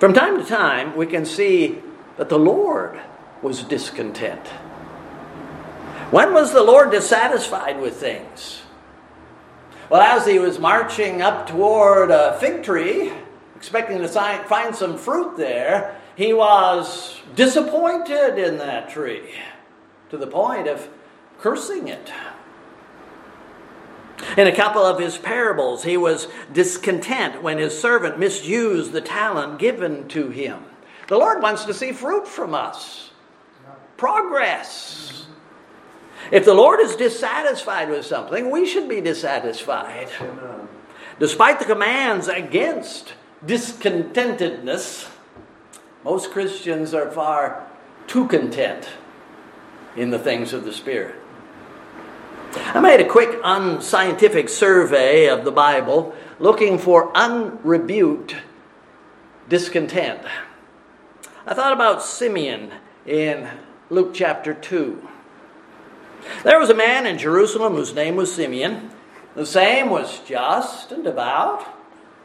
From 0.00 0.12
time 0.12 0.38
to 0.38 0.44
time, 0.44 0.96
we 0.96 1.06
can 1.06 1.24
see 1.24 1.80
that 2.16 2.28
the 2.28 2.38
Lord 2.38 3.00
was 3.42 3.62
discontent. 3.62 4.46
When 6.10 6.32
was 6.32 6.52
the 6.52 6.62
Lord 6.62 6.90
dissatisfied 6.90 7.80
with 7.80 7.94
things? 7.96 8.61
Well, 9.92 10.00
as 10.00 10.26
he 10.26 10.38
was 10.38 10.58
marching 10.58 11.20
up 11.20 11.46
toward 11.46 12.10
a 12.10 12.38
fig 12.40 12.62
tree, 12.62 13.12
expecting 13.54 13.98
to 13.98 14.08
find 14.08 14.74
some 14.74 14.96
fruit 14.96 15.36
there, 15.36 16.00
he 16.16 16.32
was 16.32 17.20
disappointed 17.34 18.38
in 18.38 18.56
that 18.56 18.88
tree 18.88 19.34
to 20.08 20.16
the 20.16 20.26
point 20.26 20.66
of 20.66 20.88
cursing 21.40 21.88
it. 21.88 22.10
In 24.38 24.46
a 24.46 24.56
couple 24.56 24.80
of 24.80 24.98
his 24.98 25.18
parables, 25.18 25.84
he 25.84 25.98
was 25.98 26.26
discontent 26.54 27.42
when 27.42 27.58
his 27.58 27.78
servant 27.78 28.18
misused 28.18 28.92
the 28.92 29.02
talent 29.02 29.58
given 29.58 30.08
to 30.08 30.30
him. 30.30 30.64
The 31.08 31.18
Lord 31.18 31.42
wants 31.42 31.66
to 31.66 31.74
see 31.74 31.92
fruit 31.92 32.26
from 32.26 32.54
us 32.54 33.10
progress. 33.98 35.21
If 36.30 36.44
the 36.44 36.54
Lord 36.54 36.80
is 36.80 36.96
dissatisfied 36.96 37.90
with 37.90 38.06
something, 38.06 38.50
we 38.50 38.66
should 38.66 38.88
be 38.88 39.00
dissatisfied. 39.00 40.08
Despite 41.18 41.58
the 41.58 41.64
commands 41.64 42.28
against 42.28 43.14
discontentedness, 43.44 45.10
most 46.04 46.30
Christians 46.30 46.94
are 46.94 47.10
far 47.10 47.66
too 48.06 48.26
content 48.28 48.88
in 49.96 50.10
the 50.10 50.18
things 50.18 50.52
of 50.52 50.64
the 50.64 50.72
Spirit. 50.72 51.16
I 52.54 52.80
made 52.80 53.00
a 53.00 53.08
quick 53.08 53.38
unscientific 53.42 54.48
survey 54.48 55.28
of 55.28 55.44
the 55.44 55.52
Bible 55.52 56.14
looking 56.38 56.78
for 56.78 57.16
unrebuked 57.16 58.36
discontent. 59.48 60.20
I 61.46 61.54
thought 61.54 61.72
about 61.72 62.02
Simeon 62.02 62.72
in 63.06 63.48
Luke 63.90 64.12
chapter 64.14 64.54
2. 64.54 65.08
There 66.44 66.58
was 66.58 66.70
a 66.70 66.74
man 66.74 67.06
in 67.06 67.18
Jerusalem 67.18 67.74
whose 67.74 67.94
name 67.94 68.16
was 68.16 68.34
Simeon. 68.34 68.90
The 69.34 69.46
same 69.46 69.90
was 69.90 70.20
just 70.20 70.92
and 70.92 71.04
devout, 71.04 71.66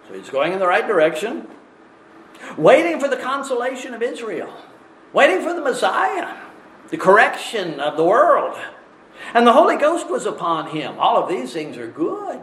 so 0.08 0.14
he's 0.14 0.30
going 0.30 0.54
in 0.54 0.60
the 0.60 0.68
right 0.68 0.86
direction, 0.86 1.48
waiting 2.58 3.00
for 3.00 3.08
the 3.08 3.18
consolation 3.18 3.94
of 3.94 4.02
Israel, 4.02 4.54
waiting 5.14 5.42
for 5.42 5.54
the 5.54 5.62
Messiah, 5.62 6.36
the 6.90 6.98
correction 6.98 7.80
of 7.80 7.96
the 7.96 8.04
world. 8.04 8.58
And 9.34 9.48
the 9.48 9.54
Holy 9.54 9.78
Ghost 9.78 10.10
was 10.10 10.26
upon 10.26 10.70
him. 10.72 10.96
All 11.00 11.22
of 11.22 11.30
these 11.30 11.54
things 11.54 11.78
are 11.78 11.88
good. 11.88 12.42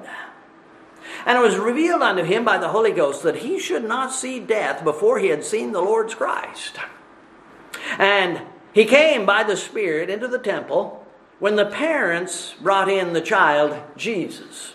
And 1.27 1.39
it 1.39 1.41
was 1.41 1.57
revealed 1.57 2.03
unto 2.03 2.25
him 2.25 2.45
by 2.45 2.59
the 2.59 2.69
Holy 2.69 2.91
Ghost 2.91 3.23
that 3.23 3.37
he 3.37 3.59
should 3.59 3.85
not 3.85 4.13
see 4.13 4.41
death 4.41 4.83
before 4.83 5.19
he 5.19 5.29
had 5.29 5.45
seen 5.45 5.73
the 5.73 5.81
Lord's 5.81 6.15
Christ. 6.15 6.79
And 7.99 8.43
he 8.73 8.85
came 8.85 9.25
by 9.25 9.45
the 9.45 9.57
Spirit 9.57 10.11
into 10.11 10.27
the 10.27 10.39
temple 10.39 11.04
when 11.39 11.57
the 11.57 11.67
parents 11.67 12.55
brought 12.61 12.89
in 12.89 13.13
the 13.13 13.21
child 13.21 13.81
Jesus 13.97 14.75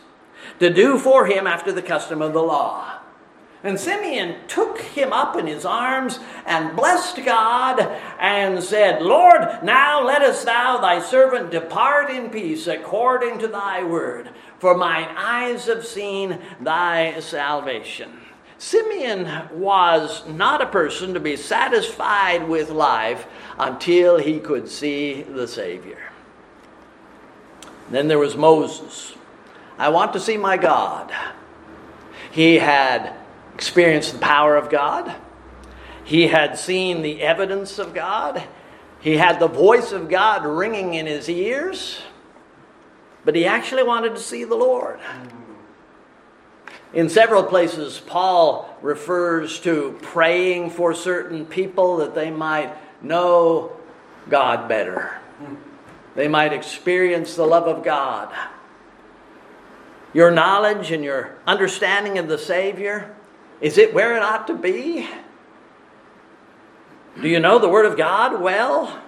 to 0.60 0.72
do 0.72 0.98
for 0.98 1.25
him 1.25 1.48
after 1.48 1.72
the 1.72 1.82
custom 1.82 2.22
of 2.22 2.34
the 2.34 2.44
law. 2.44 3.00
And 3.62 3.78
Simeon 3.78 4.38
took 4.48 4.80
him 4.80 5.12
up 5.12 5.36
in 5.36 5.46
his 5.46 5.66
arms 5.66 6.20
and 6.46 6.78
blessed 6.78 7.25
God 7.25 7.82
and 8.18 8.63
said, 8.63 9.01
Lord, 9.01 9.42
now 9.63 10.06
lettest 10.06 10.46
thou 10.46 10.78
thy 10.78 11.01
servant 11.01 11.51
depart 11.51 12.10
in 12.10 12.30
peace 12.30 12.68
according 12.68 13.39
to 13.39 13.50
thy 13.50 13.84
word, 13.84 14.30
for 14.60 14.78
mine 14.78 15.10
eyes 15.18 15.66
have 15.66 15.86
seen 15.86 16.39
thy 16.62 17.20
salvation. 17.20 18.12
Simeon 18.58 19.50
was 19.54 20.25
not 20.28 20.62
a 20.62 20.66
person 20.66 21.13
to 21.13 21.20
be 21.20 21.36
satisfied 21.36 22.48
with 22.48 22.70
life 22.70 23.25
until 23.58 24.18
he 24.18 24.39
could 24.39 24.70
see 24.70 25.22
the 25.24 25.48
Savior. 25.48 26.12
Then 27.89 28.08
there 28.08 28.19
was 28.19 28.36
Moses. 28.36 29.13
I 29.77 29.89
want 29.89 30.13
to 30.13 30.19
see 30.19 30.38
my 30.38 30.58
God. 30.58 31.12
He 32.31 32.60
had 32.60 33.13
experienced 33.53 34.13
the 34.13 34.19
power 34.19 34.55
of 34.55 34.69
God. 34.69 35.15
He 36.03 36.27
had 36.27 36.58
seen 36.58 37.01
the 37.01 37.22
evidence 37.22 37.79
of 37.79 37.93
God. 37.93 38.43
He 39.00 39.17
had 39.17 39.39
the 39.39 39.48
voice 39.48 39.91
of 39.91 40.10
God 40.10 40.46
ringing 40.46 40.93
in 40.93 41.05
his 41.05 41.29
ears. 41.29 42.01
But 43.25 43.36
he 43.36 43.46
actually 43.46 43.84
wanted 43.84 44.15
to 44.15 44.22
see 44.22 44.43
the 44.43 44.55
Lord. 44.55 45.00
In 46.93 47.10
several 47.10 47.43
places, 47.43 48.01
Paul 48.05 48.75
refers 48.81 49.60
to 49.62 49.98
praying 50.01 50.72
for 50.72 50.93
certain 50.93 51.46
people 51.46 51.98
that 51.98 52.15
they 52.15 52.31
might 52.31 52.74
know 53.03 53.72
God 54.29 54.67
better. 54.67 55.19
They 56.20 56.28
might 56.28 56.52
experience 56.52 57.36
the 57.36 57.46
love 57.46 57.66
of 57.66 57.82
God. 57.82 58.28
Your 60.12 60.29
knowledge 60.29 60.92
and 60.92 61.01
your 61.01 61.38
understanding 61.48 62.18
of 62.18 62.27
the 62.27 62.38
Savior, 62.38 63.16
is 63.62 63.77
it 63.77 63.94
where 63.94 64.18
it 64.18 64.22
ought 64.22 64.46
to 64.48 64.53
be? 64.53 65.08
Do 67.22 67.29
you 67.29 67.40
know 67.40 67.58
the 67.58 67.70
Word 67.70 67.86
of 67.86 67.96
God 67.96 68.42
well? 68.42 69.01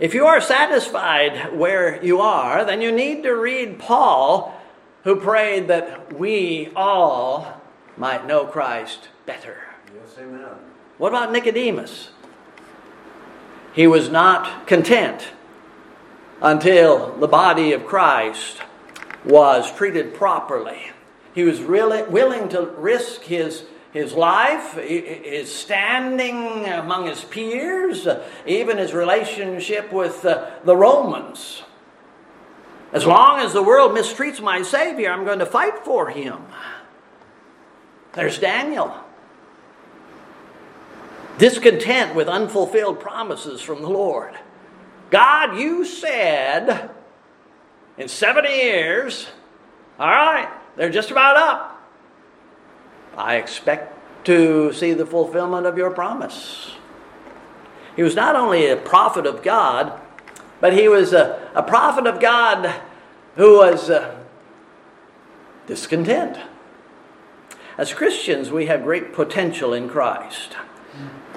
If 0.00 0.14
you 0.14 0.26
are 0.26 0.40
satisfied 0.40 1.56
where 1.56 2.04
you 2.04 2.20
are, 2.20 2.64
then 2.64 2.82
you 2.82 2.90
need 2.90 3.22
to 3.22 3.36
read 3.36 3.78
Paul, 3.78 4.60
who 5.04 5.14
prayed 5.14 5.68
that 5.68 6.12
we 6.12 6.72
all 6.74 7.62
might 7.96 8.26
know 8.26 8.46
Christ 8.46 9.10
better. 9.26 9.58
Yes, 9.94 10.16
amen. 10.18 10.48
What 10.96 11.10
about 11.10 11.30
Nicodemus? 11.30 12.08
He 13.72 13.86
was 13.86 14.08
not 14.08 14.66
content 14.66 15.28
until 16.40 17.16
the 17.16 17.28
body 17.28 17.72
of 17.72 17.86
Christ 17.86 18.58
was 19.24 19.72
treated 19.74 20.14
properly. 20.14 20.90
He 21.34 21.42
was 21.44 21.60
really 21.60 22.02
willing 22.04 22.48
to 22.50 22.62
risk 22.62 23.22
his, 23.22 23.64
his 23.92 24.12
life, 24.14 24.74
his 24.74 25.52
standing 25.54 26.66
among 26.66 27.06
his 27.06 27.22
peers, 27.24 28.06
even 28.46 28.78
his 28.78 28.92
relationship 28.92 29.92
with 29.92 30.22
the, 30.22 30.50
the 30.64 30.76
Romans. 30.76 31.62
As 32.92 33.04
long 33.04 33.40
as 33.40 33.52
the 33.52 33.62
world 33.62 33.92
mistreats 33.92 34.40
my 34.40 34.62
Savior, 34.62 35.10
I'm 35.10 35.24
going 35.24 35.40
to 35.40 35.46
fight 35.46 35.84
for 35.84 36.08
him. 36.08 36.38
There's 38.14 38.38
Daniel. 38.38 38.94
Discontent 41.36 42.14
with 42.14 42.26
unfulfilled 42.26 42.98
promises 42.98 43.60
from 43.60 43.82
the 43.82 43.90
Lord. 43.90 44.34
God, 45.10 45.58
you 45.58 45.84
said 45.84 46.90
in 47.96 48.08
70 48.08 48.48
years, 48.48 49.26
all 49.98 50.08
right, 50.08 50.48
they're 50.76 50.90
just 50.90 51.10
about 51.10 51.36
up. 51.36 51.74
I 53.16 53.36
expect 53.36 54.24
to 54.26 54.72
see 54.72 54.92
the 54.92 55.06
fulfillment 55.06 55.66
of 55.66 55.76
your 55.76 55.90
promise. 55.90 56.72
He 57.96 58.02
was 58.02 58.14
not 58.14 58.36
only 58.36 58.68
a 58.68 58.76
prophet 58.76 59.26
of 59.26 59.42
God, 59.42 60.00
but 60.60 60.72
he 60.72 60.88
was 60.88 61.12
a, 61.12 61.50
a 61.54 61.62
prophet 61.62 62.06
of 62.06 62.20
God 62.20 62.80
who 63.36 63.58
was 63.58 63.90
uh, 63.90 64.16
discontent. 65.66 66.38
As 67.76 67.92
Christians, 67.92 68.50
we 68.50 68.66
have 68.66 68.82
great 68.82 69.12
potential 69.12 69.72
in 69.72 69.88
Christ. 69.88 70.56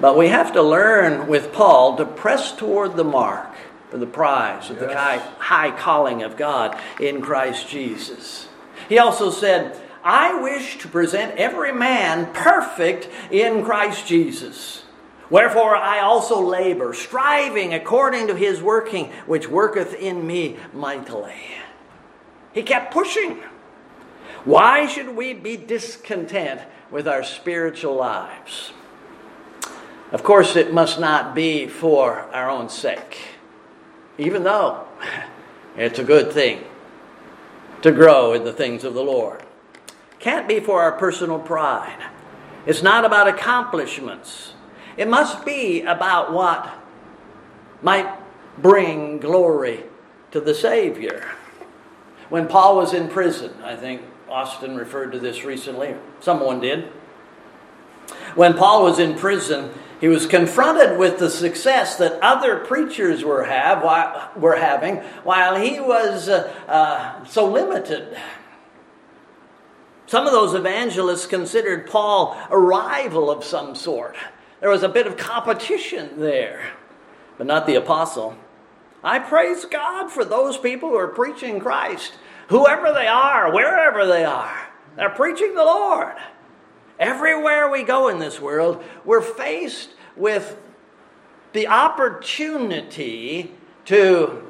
But 0.00 0.16
we 0.16 0.28
have 0.28 0.52
to 0.54 0.62
learn 0.62 1.28
with 1.28 1.52
Paul 1.52 1.96
to 1.96 2.04
press 2.04 2.52
toward 2.52 2.96
the 2.96 3.04
mark 3.04 3.54
for 3.90 3.98
the 3.98 4.06
prize 4.06 4.70
of 4.70 4.78
the 4.78 4.94
high, 4.94 5.18
high 5.38 5.70
calling 5.70 6.22
of 6.22 6.36
God 6.36 6.78
in 6.98 7.20
Christ 7.20 7.68
Jesus. 7.68 8.48
He 8.88 8.98
also 8.98 9.30
said, 9.30 9.78
I 10.02 10.40
wish 10.40 10.78
to 10.78 10.88
present 10.88 11.36
every 11.36 11.72
man 11.72 12.32
perfect 12.32 13.08
in 13.30 13.64
Christ 13.64 14.06
Jesus. 14.06 14.82
Wherefore 15.30 15.76
I 15.76 16.00
also 16.00 16.40
labor, 16.40 16.92
striving 16.92 17.72
according 17.72 18.26
to 18.26 18.34
his 18.34 18.60
working, 18.60 19.12
which 19.26 19.48
worketh 19.48 19.94
in 19.94 20.26
me 20.26 20.56
mightily. 20.74 21.34
He 22.52 22.62
kept 22.62 22.92
pushing. 22.92 23.42
Why 24.44 24.86
should 24.86 25.14
we 25.14 25.32
be 25.32 25.56
discontent 25.56 26.60
with 26.90 27.06
our 27.06 27.22
spiritual 27.22 27.94
lives? 27.94 28.72
Of 30.12 30.22
course, 30.22 30.56
it 30.56 30.74
must 30.74 31.00
not 31.00 31.34
be 31.34 31.66
for 31.66 32.28
our 32.34 32.50
own 32.50 32.68
sake, 32.68 33.18
even 34.18 34.44
though 34.44 34.86
it's 35.76 35.98
a 35.98 36.04
good 36.04 36.32
thing 36.32 36.64
to 37.80 37.90
grow 37.90 38.34
in 38.34 38.44
the 38.44 38.52
things 38.52 38.84
of 38.84 38.92
the 38.92 39.02
Lord. 39.02 39.42
Can't 40.18 40.46
be 40.46 40.60
for 40.60 40.82
our 40.82 40.92
personal 40.92 41.38
pride. 41.38 41.98
It's 42.66 42.82
not 42.82 43.06
about 43.06 43.26
accomplishments. 43.26 44.52
It 44.98 45.08
must 45.08 45.44
be 45.46 45.80
about 45.80 46.32
what 46.32 46.70
might 47.80 48.08
bring 48.58 49.18
glory 49.18 49.82
to 50.30 50.40
the 50.40 50.54
Savior. 50.54 51.26
When 52.28 52.46
Paul 52.46 52.76
was 52.76 52.92
in 52.92 53.08
prison, 53.08 53.52
I 53.64 53.76
think 53.76 54.02
Austin 54.28 54.76
referred 54.76 55.12
to 55.12 55.18
this 55.18 55.42
recently, 55.44 55.96
someone 56.20 56.60
did. 56.60 56.84
When 58.34 58.54
Paul 58.54 58.84
was 58.84 58.98
in 58.98 59.16
prison, 59.16 59.70
he 60.02 60.08
was 60.08 60.26
confronted 60.26 60.98
with 60.98 61.20
the 61.20 61.30
success 61.30 61.94
that 61.98 62.18
other 62.20 62.56
preachers 62.56 63.22
were, 63.22 63.44
have, 63.44 63.84
were 64.36 64.56
having 64.56 64.96
while 65.22 65.54
he 65.54 65.78
was 65.78 66.28
uh, 66.28 66.52
uh, 66.66 67.24
so 67.24 67.48
limited. 67.48 68.18
Some 70.06 70.26
of 70.26 70.32
those 70.32 70.54
evangelists 70.54 71.26
considered 71.26 71.86
Paul 71.86 72.36
a 72.50 72.58
rival 72.58 73.30
of 73.30 73.44
some 73.44 73.76
sort. 73.76 74.16
There 74.58 74.70
was 74.70 74.82
a 74.82 74.88
bit 74.88 75.06
of 75.06 75.16
competition 75.16 76.18
there, 76.18 76.72
but 77.38 77.46
not 77.46 77.68
the 77.68 77.76
apostle. 77.76 78.36
I 79.04 79.20
praise 79.20 79.64
God 79.66 80.10
for 80.10 80.24
those 80.24 80.58
people 80.58 80.88
who 80.88 80.96
are 80.96 81.06
preaching 81.06 81.60
Christ, 81.60 82.14
whoever 82.48 82.92
they 82.92 83.06
are, 83.06 83.54
wherever 83.54 84.04
they 84.04 84.24
are. 84.24 84.68
They're 84.96 85.10
preaching 85.10 85.54
the 85.54 85.64
Lord. 85.64 86.16
Everywhere 86.98 87.70
we 87.70 87.82
go 87.82 88.08
in 88.08 88.18
this 88.18 88.40
world, 88.40 88.82
we're 89.04 89.22
faced 89.22 89.90
with 90.16 90.56
the 91.52 91.66
opportunity 91.66 93.52
to 93.86 94.42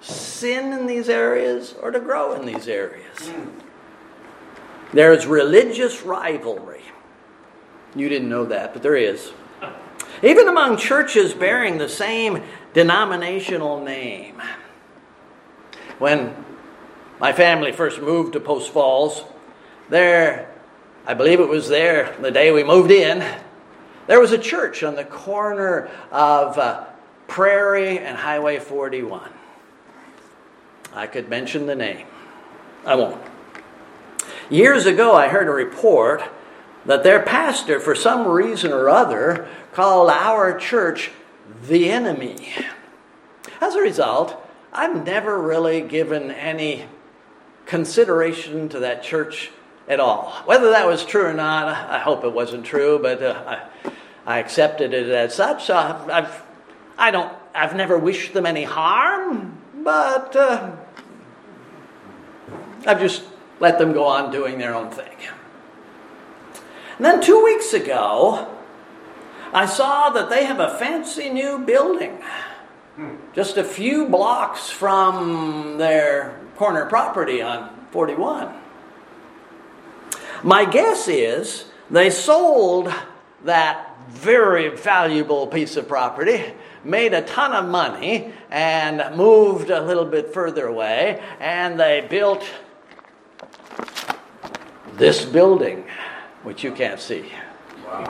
sin 0.00 0.72
in 0.72 0.86
these 0.86 1.08
areas 1.08 1.74
or 1.80 1.90
to 1.90 2.00
grow 2.00 2.34
in 2.34 2.46
these 2.46 2.68
areas. 2.68 3.30
There's 4.92 5.26
religious 5.26 6.02
rivalry. 6.02 6.82
You 7.94 8.08
didn't 8.08 8.28
know 8.28 8.44
that, 8.46 8.72
but 8.72 8.82
there 8.82 8.96
is. 8.96 9.32
Even 10.22 10.48
among 10.48 10.76
churches 10.76 11.34
bearing 11.34 11.78
the 11.78 11.88
same 11.88 12.42
denominational 12.72 13.82
name. 13.82 14.40
When 15.98 16.44
my 17.18 17.32
family 17.32 17.72
first 17.72 18.00
moved 18.00 18.34
to 18.34 18.40
Post 18.40 18.70
Falls, 18.70 19.24
there, 19.88 20.54
I 21.06 21.14
believe 21.14 21.38
it 21.38 21.48
was 21.48 21.68
there 21.68 22.16
the 22.20 22.32
day 22.32 22.50
we 22.50 22.64
moved 22.64 22.90
in, 22.90 23.24
there 24.08 24.20
was 24.20 24.32
a 24.32 24.38
church 24.38 24.82
on 24.82 24.96
the 24.96 25.04
corner 25.04 25.88
of 26.10 26.58
uh, 26.58 26.84
Prairie 27.28 27.98
and 27.98 28.16
Highway 28.16 28.58
41. 28.58 29.30
I 30.92 31.06
could 31.06 31.28
mention 31.28 31.66
the 31.66 31.76
name. 31.76 32.06
I 32.84 32.96
won't. 32.96 33.22
Years 34.50 34.86
ago, 34.86 35.14
I 35.14 35.28
heard 35.28 35.46
a 35.46 35.52
report 35.52 36.22
that 36.86 37.02
their 37.02 37.22
pastor, 37.22 37.78
for 37.78 37.94
some 37.94 38.26
reason 38.26 38.72
or 38.72 38.88
other, 38.88 39.48
called 39.72 40.10
our 40.10 40.58
church 40.58 41.10
the 41.68 41.90
enemy. 41.90 42.52
As 43.60 43.74
a 43.74 43.80
result, 43.80 44.36
I've 44.72 45.04
never 45.04 45.40
really 45.40 45.82
given 45.82 46.30
any 46.30 46.86
consideration 47.64 48.68
to 48.70 48.80
that 48.80 49.02
church 49.02 49.50
at 49.88 50.00
all. 50.00 50.30
Whether 50.44 50.70
that 50.70 50.86
was 50.86 51.04
true 51.04 51.26
or 51.26 51.34
not, 51.34 51.68
I 51.68 51.98
hope 51.98 52.24
it 52.24 52.32
wasn't 52.32 52.64
true, 52.64 52.98
but 53.00 53.22
uh, 53.22 53.42
I, 53.46 53.90
I, 54.26 54.38
accepted 54.38 54.92
it 54.92 55.08
as 55.08 55.34
such. 55.34 55.66
So 55.66 55.76
I've, 55.76 56.10
I've, 56.10 56.42
I 56.98 57.10
don't, 57.10 57.32
I've 57.54 57.76
never 57.76 57.96
wished 57.96 58.32
them 58.32 58.46
any 58.46 58.64
harm, 58.64 59.56
but 59.82 60.34
uh, 60.34 60.72
I've 62.86 63.00
just 63.00 63.22
let 63.60 63.78
them 63.78 63.92
go 63.92 64.04
on 64.04 64.30
doing 64.32 64.58
their 64.58 64.74
own 64.74 64.90
thing. 64.90 65.16
And 66.96 67.04
then 67.04 67.22
two 67.22 67.44
weeks 67.44 67.72
ago, 67.72 68.52
I 69.52 69.66
saw 69.66 70.10
that 70.10 70.30
they 70.30 70.44
have 70.44 70.60
a 70.60 70.76
fancy 70.78 71.30
new 71.30 71.58
building 71.58 72.22
just 73.34 73.56
a 73.56 73.64
few 73.64 74.08
blocks 74.08 74.70
from 74.70 75.76
their 75.78 76.40
corner 76.56 76.86
property 76.86 77.42
on 77.42 77.86
41. 77.90 78.54
My 80.46 80.64
guess 80.64 81.08
is 81.08 81.64
they 81.90 82.08
sold 82.08 82.94
that 83.46 83.98
very 84.08 84.68
valuable 84.68 85.48
piece 85.48 85.74
of 85.76 85.88
property, 85.88 86.40
made 86.84 87.14
a 87.14 87.22
ton 87.22 87.52
of 87.52 87.68
money, 87.68 88.32
and 88.48 89.16
moved 89.16 89.70
a 89.70 89.80
little 89.80 90.04
bit 90.04 90.32
further 90.32 90.68
away, 90.68 91.20
and 91.40 91.80
they 91.80 92.06
built 92.08 92.48
this 94.92 95.24
building, 95.24 95.84
which 96.44 96.62
you 96.62 96.70
can't 96.70 97.00
see. 97.00 97.32
Wow. 97.84 98.04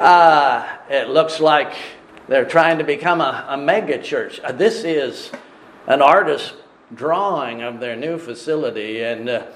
Uh, 0.00 0.76
it 0.90 1.08
looks 1.08 1.38
like 1.38 1.72
they're 2.26 2.44
trying 2.44 2.78
to 2.78 2.84
become 2.84 3.20
a, 3.20 3.46
a 3.50 3.56
mega 3.56 4.02
church. 4.02 4.40
Uh, 4.40 4.50
this 4.50 4.82
is 4.82 5.30
an 5.86 6.02
artist 6.02 6.54
drawing 6.92 7.62
of 7.62 7.78
their 7.78 7.94
new 7.94 8.18
facility, 8.18 9.04
and 9.04 9.28
uh, 9.28 9.46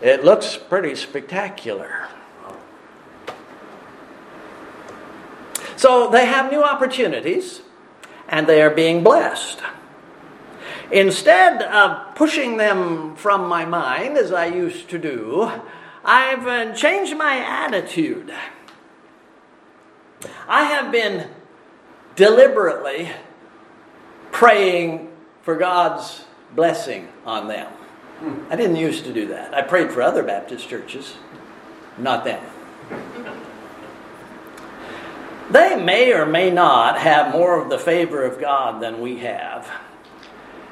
it 0.00 0.24
looks 0.24 0.56
pretty 0.56 0.94
spectacular. 0.94 2.08
So 5.76 6.10
they 6.10 6.26
have 6.26 6.50
new 6.50 6.62
opportunities, 6.62 7.62
and 8.28 8.46
they 8.46 8.60
are 8.62 8.70
being 8.70 9.04
blessed. 9.04 9.60
Instead 10.90 11.62
of 11.62 12.14
pushing 12.14 12.56
them 12.56 13.14
from 13.14 13.46
my 13.46 13.64
mind, 13.64 14.16
as 14.16 14.32
I 14.32 14.46
used 14.46 14.88
to 14.90 14.98
do, 14.98 15.50
I've 16.04 16.46
uh, 16.46 16.74
changed 16.74 17.16
my 17.16 17.36
attitude. 17.36 18.32
I 20.48 20.64
have 20.64 20.90
been 20.90 21.28
deliberately 22.16 23.10
praying 24.32 25.12
for 25.42 25.56
God's 25.56 26.24
blessing 26.54 27.08
on 27.24 27.48
them. 27.48 27.70
Hmm. 28.20 28.50
I 28.50 28.56
didn't 28.56 28.76
used 28.76 29.04
to 29.04 29.12
do 29.12 29.28
that. 29.28 29.54
I 29.54 29.62
prayed 29.62 29.92
for 29.92 30.02
other 30.02 30.24
Baptist 30.24 30.68
churches, 30.68 31.14
not 31.96 32.24
them. 32.24 32.44
They 35.50 35.82
may 35.82 36.12
or 36.12 36.26
may 36.26 36.50
not 36.50 36.98
have 36.98 37.32
more 37.32 37.60
of 37.60 37.70
the 37.70 37.78
favor 37.78 38.24
of 38.24 38.40
God 38.40 38.82
than 38.82 39.00
we 39.00 39.18
have. 39.18 39.70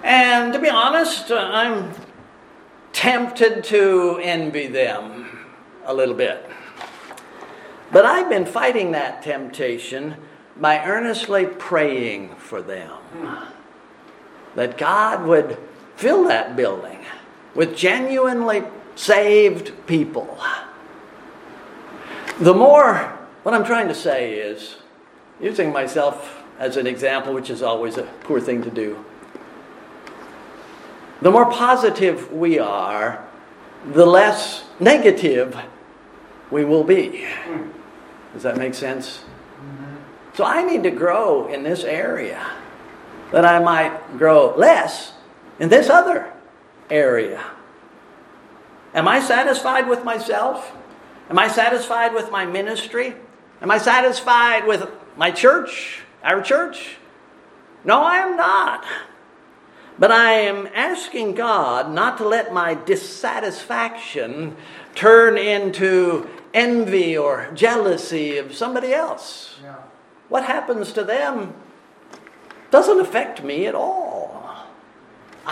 And 0.03 0.53
to 0.53 0.59
be 0.59 0.69
honest, 0.69 1.31
uh, 1.31 1.37
I'm 1.37 1.93
tempted 2.93 3.65
to 3.65 4.19
envy 4.23 4.67
them 4.67 5.47
a 5.85 5.95
little 5.95 6.15
bit. 6.15 6.45
But 7.93 8.05
I've 8.05 8.29
been 8.29 8.45
fighting 8.45 8.93
that 8.93 9.23
temptation 9.23 10.17
by 10.57 10.85
earnestly 10.85 11.47
praying 11.47 12.35
for 12.37 12.61
them 12.61 12.91
hmm. 12.91 13.45
that 14.57 14.77
God 14.77 15.27
would 15.27 15.59
fill 15.97 16.25
that 16.25 16.57
building 16.57 16.99
with 17.57 17.75
genuinely 17.75 18.63
saved 18.95 19.73
people. 19.87 20.39
The 22.39 22.55
more, 22.55 22.97
what 23.43 23.55
I'm 23.55 23.65
trying 23.65 23.89
to 23.89 23.95
say 23.95 24.35
is, 24.35 24.77
using 25.41 25.73
myself 25.73 26.45
as 26.59 26.77
an 26.77 26.87
example, 26.87 27.33
which 27.33 27.51
is 27.51 27.63
always 27.63 27.97
a 27.97 28.03
poor 28.03 28.41
thing 28.41 28.63
to 28.63 28.71
do, 28.71 29.05
the 31.23 31.31
more 31.31 31.51
positive 31.51 32.31
we 32.31 32.59
are, 32.59 33.27
the 33.87 34.05
less 34.05 34.65
negative 34.79 35.57
we 36.51 36.65
will 36.65 36.85
be. 36.85 37.27
Does 38.35 38.43
that 38.43 38.59
make 38.59 38.75
sense? 38.75 39.25
So 40.35 40.45
I 40.45 40.63
need 40.63 40.83
to 40.83 40.91
grow 40.91 41.47
in 41.49 41.63
this 41.63 41.85
area 41.85 42.47
that 43.33 43.47
I 43.47 43.59
might 43.59 44.19
grow 44.19 44.55
less 44.55 45.15
in 45.59 45.71
this 45.71 45.89
other 45.89 46.31
area. 46.91 47.45
Am 48.95 49.07
I 49.07 49.21
satisfied 49.21 49.89
with 49.89 50.05
myself? 50.05 50.73
Am 51.29 51.39
I 51.39 51.49
satisfied 51.49 52.15
with 52.15 52.31
my 52.31 52.47
ministry? 52.47 53.15
Am 53.61 53.71
I 53.71 53.79
satisfied 53.79 54.67
with 54.67 54.89
my 55.17 55.31
church, 55.31 56.01
our 56.23 56.41
church? 56.41 56.97
No, 57.85 58.03
I 58.03 58.19
am 58.19 58.37
not. 58.37 58.85
But 59.99 60.13
I 60.13 60.33
am 60.33 60.69
asking 60.75 61.35
God 61.35 61.91
not 61.91 62.19
to 62.19 62.29
let 62.29 62.53
my 62.53 62.75
dissatisfaction 62.75 64.57
turn 64.95 65.39
into 65.39 66.29
envy 66.53 67.17
or 67.17 67.51
jealousy 67.55 68.37
of 68.39 68.55
somebody 68.55 68.93
else. 68.93 69.59
Yeah. 69.63 69.77
What 70.29 70.45
happens 70.45 70.93
to 70.93 71.05
them 71.05 71.55
doesn't 72.71 73.01
affect 73.01 73.43
me 73.43 73.67
at 73.67 73.75
all. 73.75 74.16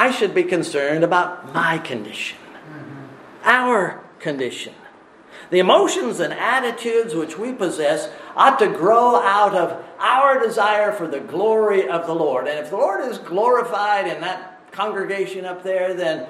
I 0.04 0.10
should 0.10 0.34
be 0.34 0.42
concerned 0.42 1.02
about 1.02 1.54
my 1.54 1.78
condition, 1.78 2.36
our 3.42 4.04
condition. 4.18 4.74
The 5.48 5.60
emotions 5.60 6.20
and 6.20 6.30
attitudes 6.34 7.14
which 7.14 7.38
we 7.38 7.54
possess 7.54 8.10
ought 8.36 8.58
to 8.58 8.66
grow 8.66 9.16
out 9.16 9.54
of 9.54 9.82
our 9.98 10.38
desire 10.38 10.92
for 10.92 11.06
the 11.06 11.20
glory 11.20 11.88
of 11.88 12.06
the 12.06 12.14
Lord. 12.14 12.46
And 12.46 12.58
if 12.58 12.68
the 12.68 12.76
Lord 12.76 13.10
is 13.10 13.16
glorified 13.16 14.06
in 14.06 14.20
that 14.20 14.70
congregation 14.72 15.46
up 15.46 15.62
there, 15.62 15.94
then 15.94 16.26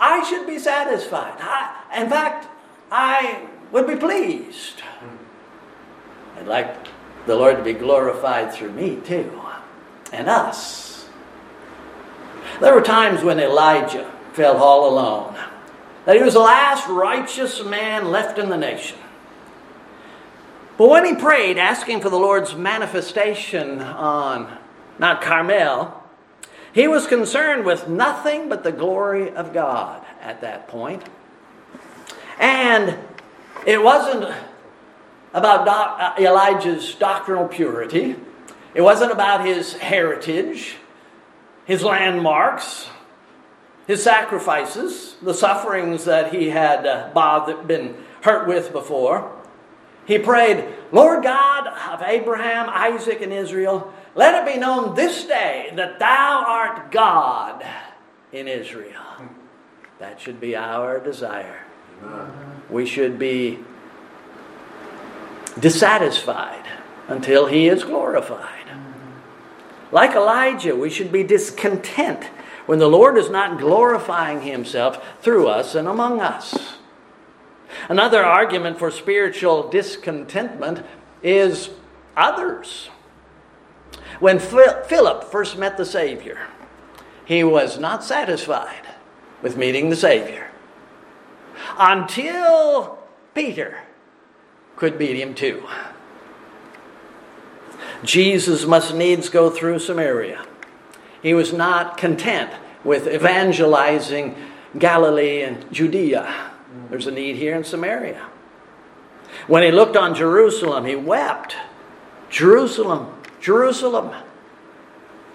I 0.00 0.28
should 0.28 0.44
be 0.44 0.58
satisfied. 0.58 1.36
I, 1.38 2.02
in 2.02 2.10
fact, 2.10 2.48
I 2.90 3.46
would 3.70 3.86
be 3.86 3.94
pleased. 3.94 4.82
I'd 6.38 6.48
like 6.48 6.74
the 7.26 7.36
Lord 7.36 7.58
to 7.58 7.62
be 7.62 7.72
glorified 7.72 8.52
through 8.52 8.72
me 8.72 8.96
too, 8.96 9.40
and 10.12 10.28
us. 10.28 10.91
There 12.62 12.74
were 12.74 12.80
times 12.80 13.24
when 13.24 13.40
Elijah 13.40 14.08
felt 14.34 14.58
all 14.58 14.88
alone, 14.88 15.34
that 16.04 16.14
he 16.14 16.22
was 16.22 16.34
the 16.34 16.38
last 16.38 16.86
righteous 16.86 17.60
man 17.64 18.12
left 18.12 18.38
in 18.38 18.50
the 18.50 18.56
nation. 18.56 18.98
But 20.78 20.88
when 20.88 21.04
he 21.04 21.16
prayed, 21.16 21.58
asking 21.58 22.02
for 22.02 22.08
the 22.08 22.20
Lord's 22.20 22.54
manifestation 22.54 23.80
on 23.80 24.58
Mount 25.00 25.20
Carmel, 25.20 26.04
he 26.72 26.86
was 26.86 27.08
concerned 27.08 27.64
with 27.64 27.88
nothing 27.88 28.48
but 28.48 28.62
the 28.62 28.70
glory 28.70 29.34
of 29.34 29.52
God 29.52 30.06
at 30.20 30.40
that 30.42 30.68
point. 30.68 31.02
And 32.38 32.96
it 33.66 33.82
wasn't 33.82 34.32
about 35.34 35.66
uh, 35.66 36.14
Elijah's 36.16 36.94
doctrinal 36.94 37.48
purity. 37.48 38.14
It 38.72 38.82
wasn't 38.82 39.10
about 39.10 39.44
his 39.44 39.72
heritage, 39.74 40.76
his 41.64 41.82
landmarks, 41.82 42.88
his 43.86 44.02
sacrifices, 44.02 45.16
the 45.22 45.34
sufferings 45.34 46.04
that 46.04 46.32
he 46.34 46.50
had 46.50 46.86
uh, 46.86 47.10
bothered, 47.14 47.66
been 47.66 47.96
hurt 48.22 48.46
with 48.46 48.72
before. 48.72 49.30
He 50.04 50.18
prayed, 50.18 50.66
Lord 50.90 51.22
God 51.22 51.66
of 51.92 52.02
Abraham, 52.02 52.68
Isaac, 52.68 53.20
and 53.20 53.32
Israel, 53.32 53.92
let 54.14 54.46
it 54.46 54.52
be 54.52 54.58
known 54.58 54.94
this 54.94 55.24
day 55.24 55.72
that 55.76 55.98
thou 55.98 56.44
art 56.46 56.90
God 56.90 57.64
in 58.32 58.48
Israel. 58.48 59.00
That 59.98 60.20
should 60.20 60.40
be 60.40 60.56
our 60.56 60.98
desire. 60.98 61.60
We 62.68 62.86
should 62.86 63.18
be 63.18 63.60
dissatisfied 65.58 66.66
until 67.08 67.46
he 67.46 67.68
is 67.68 67.84
glorified. 67.84 68.61
Like 69.92 70.16
Elijah, 70.16 70.74
we 70.74 70.90
should 70.90 71.12
be 71.12 71.22
discontent 71.22 72.24
when 72.66 72.78
the 72.78 72.88
Lord 72.88 73.18
is 73.18 73.28
not 73.28 73.58
glorifying 73.58 74.40
himself 74.40 75.22
through 75.22 75.48
us 75.48 75.74
and 75.74 75.86
among 75.86 76.20
us. 76.20 76.78
Another 77.88 78.24
argument 78.24 78.78
for 78.78 78.90
spiritual 78.90 79.68
discontentment 79.68 80.84
is 81.22 81.70
others. 82.16 82.88
When 84.18 84.38
Philip 84.38 85.24
first 85.24 85.58
met 85.58 85.76
the 85.76 85.84
Savior, 85.84 86.38
he 87.24 87.44
was 87.44 87.78
not 87.78 88.02
satisfied 88.02 88.86
with 89.42 89.56
meeting 89.56 89.90
the 89.90 89.96
Savior 89.96 90.48
until 91.78 92.98
Peter 93.34 93.80
could 94.76 94.98
meet 94.98 95.16
him 95.16 95.34
too. 95.34 95.64
Jesus 98.04 98.64
must 98.66 98.94
needs 98.94 99.28
go 99.28 99.50
through 99.50 99.78
Samaria. 99.78 100.44
He 101.22 101.34
was 101.34 101.52
not 101.52 101.96
content 101.96 102.50
with 102.84 103.06
evangelizing 103.06 104.34
Galilee 104.78 105.42
and 105.42 105.70
Judea. 105.72 106.50
There's 106.90 107.06
a 107.06 107.12
need 107.12 107.36
here 107.36 107.54
in 107.54 107.64
Samaria. 107.64 108.28
When 109.46 109.62
he 109.62 109.70
looked 109.70 109.96
on 109.96 110.14
Jerusalem, 110.14 110.84
he 110.84 110.96
wept. 110.96 111.56
Jerusalem, 112.28 113.14
Jerusalem, 113.40 114.12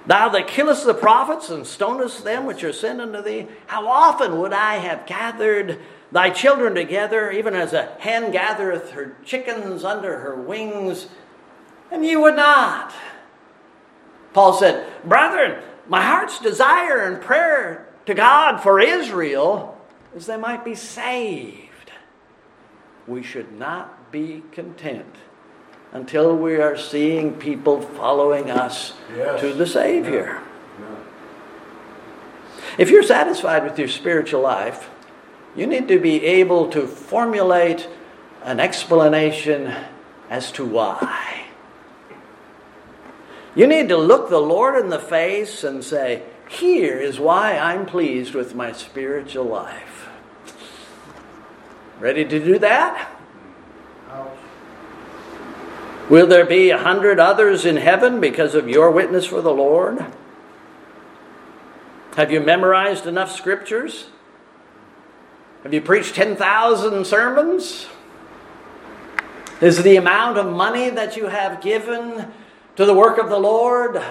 thou 0.06 0.30
that 0.30 0.48
killest 0.48 0.86
the 0.86 0.94
prophets 0.94 1.50
and 1.50 1.66
stonest 1.66 2.24
them 2.24 2.46
which 2.46 2.64
are 2.64 2.74
sent 2.74 3.00
unto 3.00 3.22
thee, 3.22 3.48
how 3.68 3.88
often 3.88 4.40
would 4.40 4.54
I 4.54 4.76
have 4.76 5.06
gathered 5.06 5.80
thy 6.12 6.32
children 6.32 6.76
together, 6.76 7.32
even 7.32 7.54
as 7.54 7.74
a 7.74 7.96
hen 8.00 8.32
gathereth 8.32 8.92
her 8.92 9.16
chickens 9.24 9.84
under 9.84 10.20
her 10.20 10.36
wings, 10.36 11.08
and 11.92 12.06
you 12.06 12.22
would 12.22 12.36
not. 12.36 12.94
Paul 14.34 14.54
said, 14.54 14.88
Brethren, 15.04 15.62
my 15.88 16.02
heart's 16.02 16.40
desire 16.40 17.00
and 17.00 17.22
prayer 17.22 17.88
to 18.06 18.14
God 18.14 18.60
for 18.60 18.80
Israel 18.80 19.80
is 20.16 20.26
they 20.26 20.38
might 20.38 20.64
be 20.66 20.76
saved. 20.76 21.92
We 23.08 23.24
should 23.24 23.54
not 23.58 24.12
be 24.12 24.44
content 24.52 25.16
until 25.94 26.36
we 26.36 26.58
are 26.58 26.78
seeing 26.78 27.34
people 27.34 27.82
following 27.82 28.52
us 28.52 28.94
yes. 29.16 29.40
to 29.42 29.54
the 29.54 29.66
Savior. 29.66 30.42
Yeah. 30.80 30.86
Yeah. 30.86 30.96
If 32.78 32.90
you're 32.90 33.04
satisfied 33.04 33.64
with 33.64 33.80
your 33.80 33.88
spiritual 33.88 34.42
life, 34.42 34.90
you 35.56 35.66
need 35.66 35.88
to 35.88 36.00
be 36.00 36.24
able 36.24 36.70
to 36.70 36.86
formulate 36.86 37.88
an 38.44 38.60
explanation 38.60 39.74
as 40.30 40.52
to 40.54 40.66
why. 40.66 41.37
You 43.58 43.66
need 43.66 43.90
to 43.90 43.98
look 43.98 44.30
the 44.30 44.40
Lord 44.40 44.76
in 44.80 44.90
the 44.90 45.00
face 45.00 45.64
and 45.64 45.84
say, 45.84 46.22
Here 46.48 47.00
is 47.00 47.20
why 47.20 47.58
I'm 47.58 47.88
pleased 47.88 48.36
with 48.36 48.54
my 48.54 48.72
spiritual 48.72 49.46
life. 49.46 50.08
Ready 52.00 52.24
to 52.24 52.40
do 52.40 52.60
that? 52.60 53.10
Will 56.08 56.28
there 56.28 56.46
be 56.46 56.70
a 56.70 56.78
hundred 56.78 57.20
others 57.20 57.66
in 57.66 57.78
heaven 57.78 58.22
because 58.22 58.54
of 58.54 58.70
your 58.70 58.92
witness 58.92 59.26
for 59.26 59.42
the 59.42 59.52
Lord? 59.52 60.06
Have 62.16 62.32
you 62.32 62.40
memorized 62.40 63.08
enough 63.08 63.32
scriptures? 63.32 64.06
Have 65.64 65.74
you 65.74 65.82
preached 65.82 66.14
10,000 66.14 67.08
sermons? 67.08 67.88
Is 69.62 69.82
the 69.82 69.96
amount 69.96 70.38
of 70.38 70.46
money 70.46 70.92
that 70.92 71.18
you 71.18 71.26
have 71.26 71.60
given 71.60 72.32
to 72.78 72.86
the 72.86 72.94
work 72.94 73.18
of 73.18 73.30
the 73.30 73.40
Lord 73.40 74.02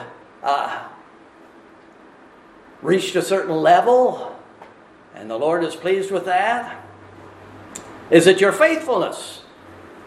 uh, 0.42 0.88
reached 2.82 3.14
a 3.14 3.22
certain 3.22 3.54
level 3.54 4.36
and 5.14 5.30
the 5.30 5.38
Lord 5.38 5.64
is 5.64 5.76
pleased 5.76 6.10
with 6.10 6.26
that? 6.26 6.84
Is 8.10 8.26
it 8.26 8.40
your 8.40 8.52
faithfulness 8.52 9.42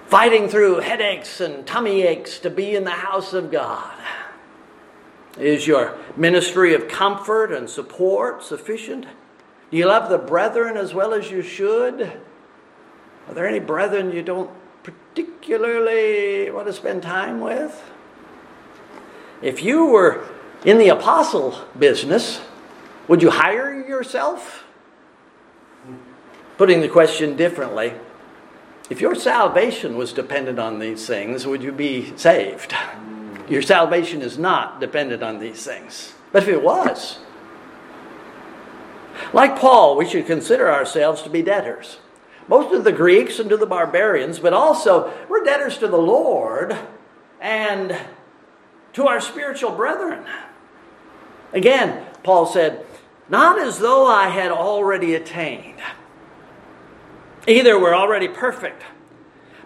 fighting 0.08 0.50
through 0.50 0.82
headaches 0.82 1.40
and 1.40 1.66
tummy 1.66 2.04
aches 2.04 2.38
to 2.40 2.50
be 2.50 2.76
in 2.76 2.84
the 2.84 2.92
house 2.92 3.34
of 3.34 3.50
God? 3.50 3.98
Is 5.38 5.66
your 5.66 5.98
ministry 6.18 6.74
of 6.74 6.90
comfort 6.90 7.54
and 7.54 7.70
support 7.70 8.44
sufficient? 8.44 9.06
Do 9.72 9.78
you 9.78 9.86
love 9.86 10.10
the 10.10 10.18
brethren 10.18 10.76
as 10.76 10.94
well 10.94 11.14
as 11.14 11.32
you 11.32 11.42
should? 11.42 12.02
Are 12.02 13.34
there 13.34 13.48
any 13.48 13.60
brethren 13.60 14.12
you 14.12 14.22
don't 14.22 14.52
particularly 14.84 16.52
want 16.52 16.68
to 16.68 16.74
spend 16.74 17.04
time 17.04 17.40
with? 17.40 17.90
If 19.42 19.64
you 19.64 19.86
were 19.86 20.28
in 20.66 20.78
the 20.78 20.90
apostle 20.90 21.58
business, 21.78 22.42
would 23.08 23.22
you 23.22 23.32
hire 23.32 23.86
yourself? 23.88 24.66
Putting 26.58 26.82
the 26.82 26.90
question 26.90 27.38
differently, 27.38 27.94
if 28.90 29.00
your 29.00 29.16
salvation 29.16 29.96
was 29.98 30.12
dependent 30.12 30.60
on 30.60 30.80
these 30.80 31.06
things, 31.06 31.46
would 31.48 31.64
you 31.64 31.72
be 31.72 32.16
saved? 32.18 32.76
Your 33.48 33.62
salvation 33.62 34.22
is 34.22 34.38
not 34.38 34.80
dependent 34.80 35.24
on 35.24 35.40
these 35.40 35.64
things. 35.64 36.14
But 36.32 36.44
if 36.44 36.50
it 36.50 36.62
was, 36.62 37.20
like 39.32 39.58
Paul, 39.58 39.96
we 39.96 40.08
should 40.08 40.26
consider 40.26 40.72
ourselves 40.72 41.22
to 41.22 41.30
be 41.30 41.42
debtors. 41.42 42.00
Most 42.48 42.74
of 42.74 42.84
the 42.84 42.92
Greeks 42.92 43.40
and 43.40 43.50
to 43.50 43.58
the 43.58 43.66
barbarians, 43.66 44.40
but 44.40 44.54
also 44.54 45.14
we're 45.30 45.44
debtors 45.44 45.78
to 45.78 45.88
the 45.88 45.98
Lord 45.98 46.76
and 47.40 47.96
to 48.94 49.08
our 49.08 49.22
spiritual 49.22 49.72
brethren. 49.72 50.26
Again, 51.54 52.06
Paul 52.24 52.46
said, 52.46 52.86
Not 53.30 53.60
as 53.60 53.80
though 53.80 54.06
I 54.06 54.30
had 54.30 54.52
already 54.52 55.16
attained. 55.16 55.80
Either 57.48 57.80
we're 57.80 57.96
already 57.96 58.28
perfect, 58.28 58.84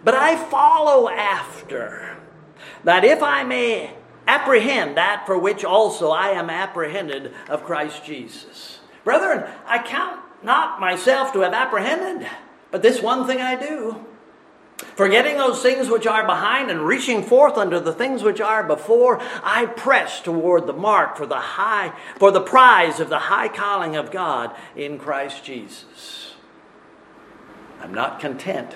but 0.03 0.13
I 0.13 0.35
follow 0.35 1.09
after, 1.09 2.17
that 2.83 3.03
if 3.03 3.21
I 3.23 3.43
may 3.43 3.93
apprehend 4.27 4.95
that 4.97 5.25
for 5.25 5.37
which 5.37 5.65
also 5.65 6.11
I 6.11 6.29
am 6.29 6.49
apprehended 6.49 7.33
of 7.49 7.63
Christ 7.63 8.05
Jesus. 8.05 8.79
Brethren, 9.03 9.49
I 9.65 9.83
count 9.83 10.21
not 10.43 10.79
myself 10.79 11.33
to 11.33 11.41
have 11.41 11.53
apprehended, 11.53 12.27
but 12.71 12.81
this 12.81 13.01
one 13.01 13.27
thing 13.27 13.41
I 13.41 13.55
do 13.55 14.05
Forgetting 14.95 15.37
those 15.37 15.61
things 15.61 15.89
which 15.89 16.05
are 16.05 16.25
behind 16.25 16.69
and 16.69 16.81
reaching 16.81 17.23
forth 17.23 17.57
unto 17.57 17.79
the 17.79 17.93
things 17.93 18.21
which 18.21 18.39
are 18.39 18.63
before, 18.63 19.19
I 19.43 19.65
press 19.65 20.21
toward 20.21 20.67
the 20.67 20.73
mark 20.73 21.17
for 21.17 21.25
the 21.25 21.39
high 21.39 21.93
for 22.17 22.31
the 22.31 22.41
prize 22.41 22.99
of 22.99 23.09
the 23.09 23.19
high 23.19 23.47
calling 23.47 23.95
of 23.95 24.11
God 24.11 24.55
in 24.75 24.99
Christ 24.99 25.43
Jesus. 25.43 26.35
I'm 27.81 27.93
not 27.93 28.19
content 28.19 28.73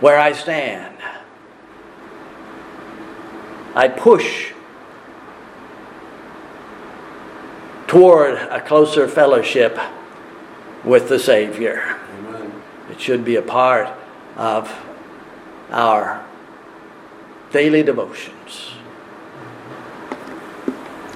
where 0.00 0.18
I 0.18 0.32
stand. 0.32 0.96
I 3.74 3.88
push 3.88 4.52
toward 7.86 8.34
a 8.34 8.60
closer 8.60 9.08
fellowship 9.08 9.78
with 10.84 11.08
the 11.08 11.18
Savior. 11.18 11.98
Amen. 12.18 12.62
It 12.90 13.00
should 13.00 13.24
be 13.24 13.36
a 13.36 13.42
part 13.42 13.88
of 14.36 14.72
our 15.70 16.24
daily 17.52 17.82
devotions. 17.82 18.72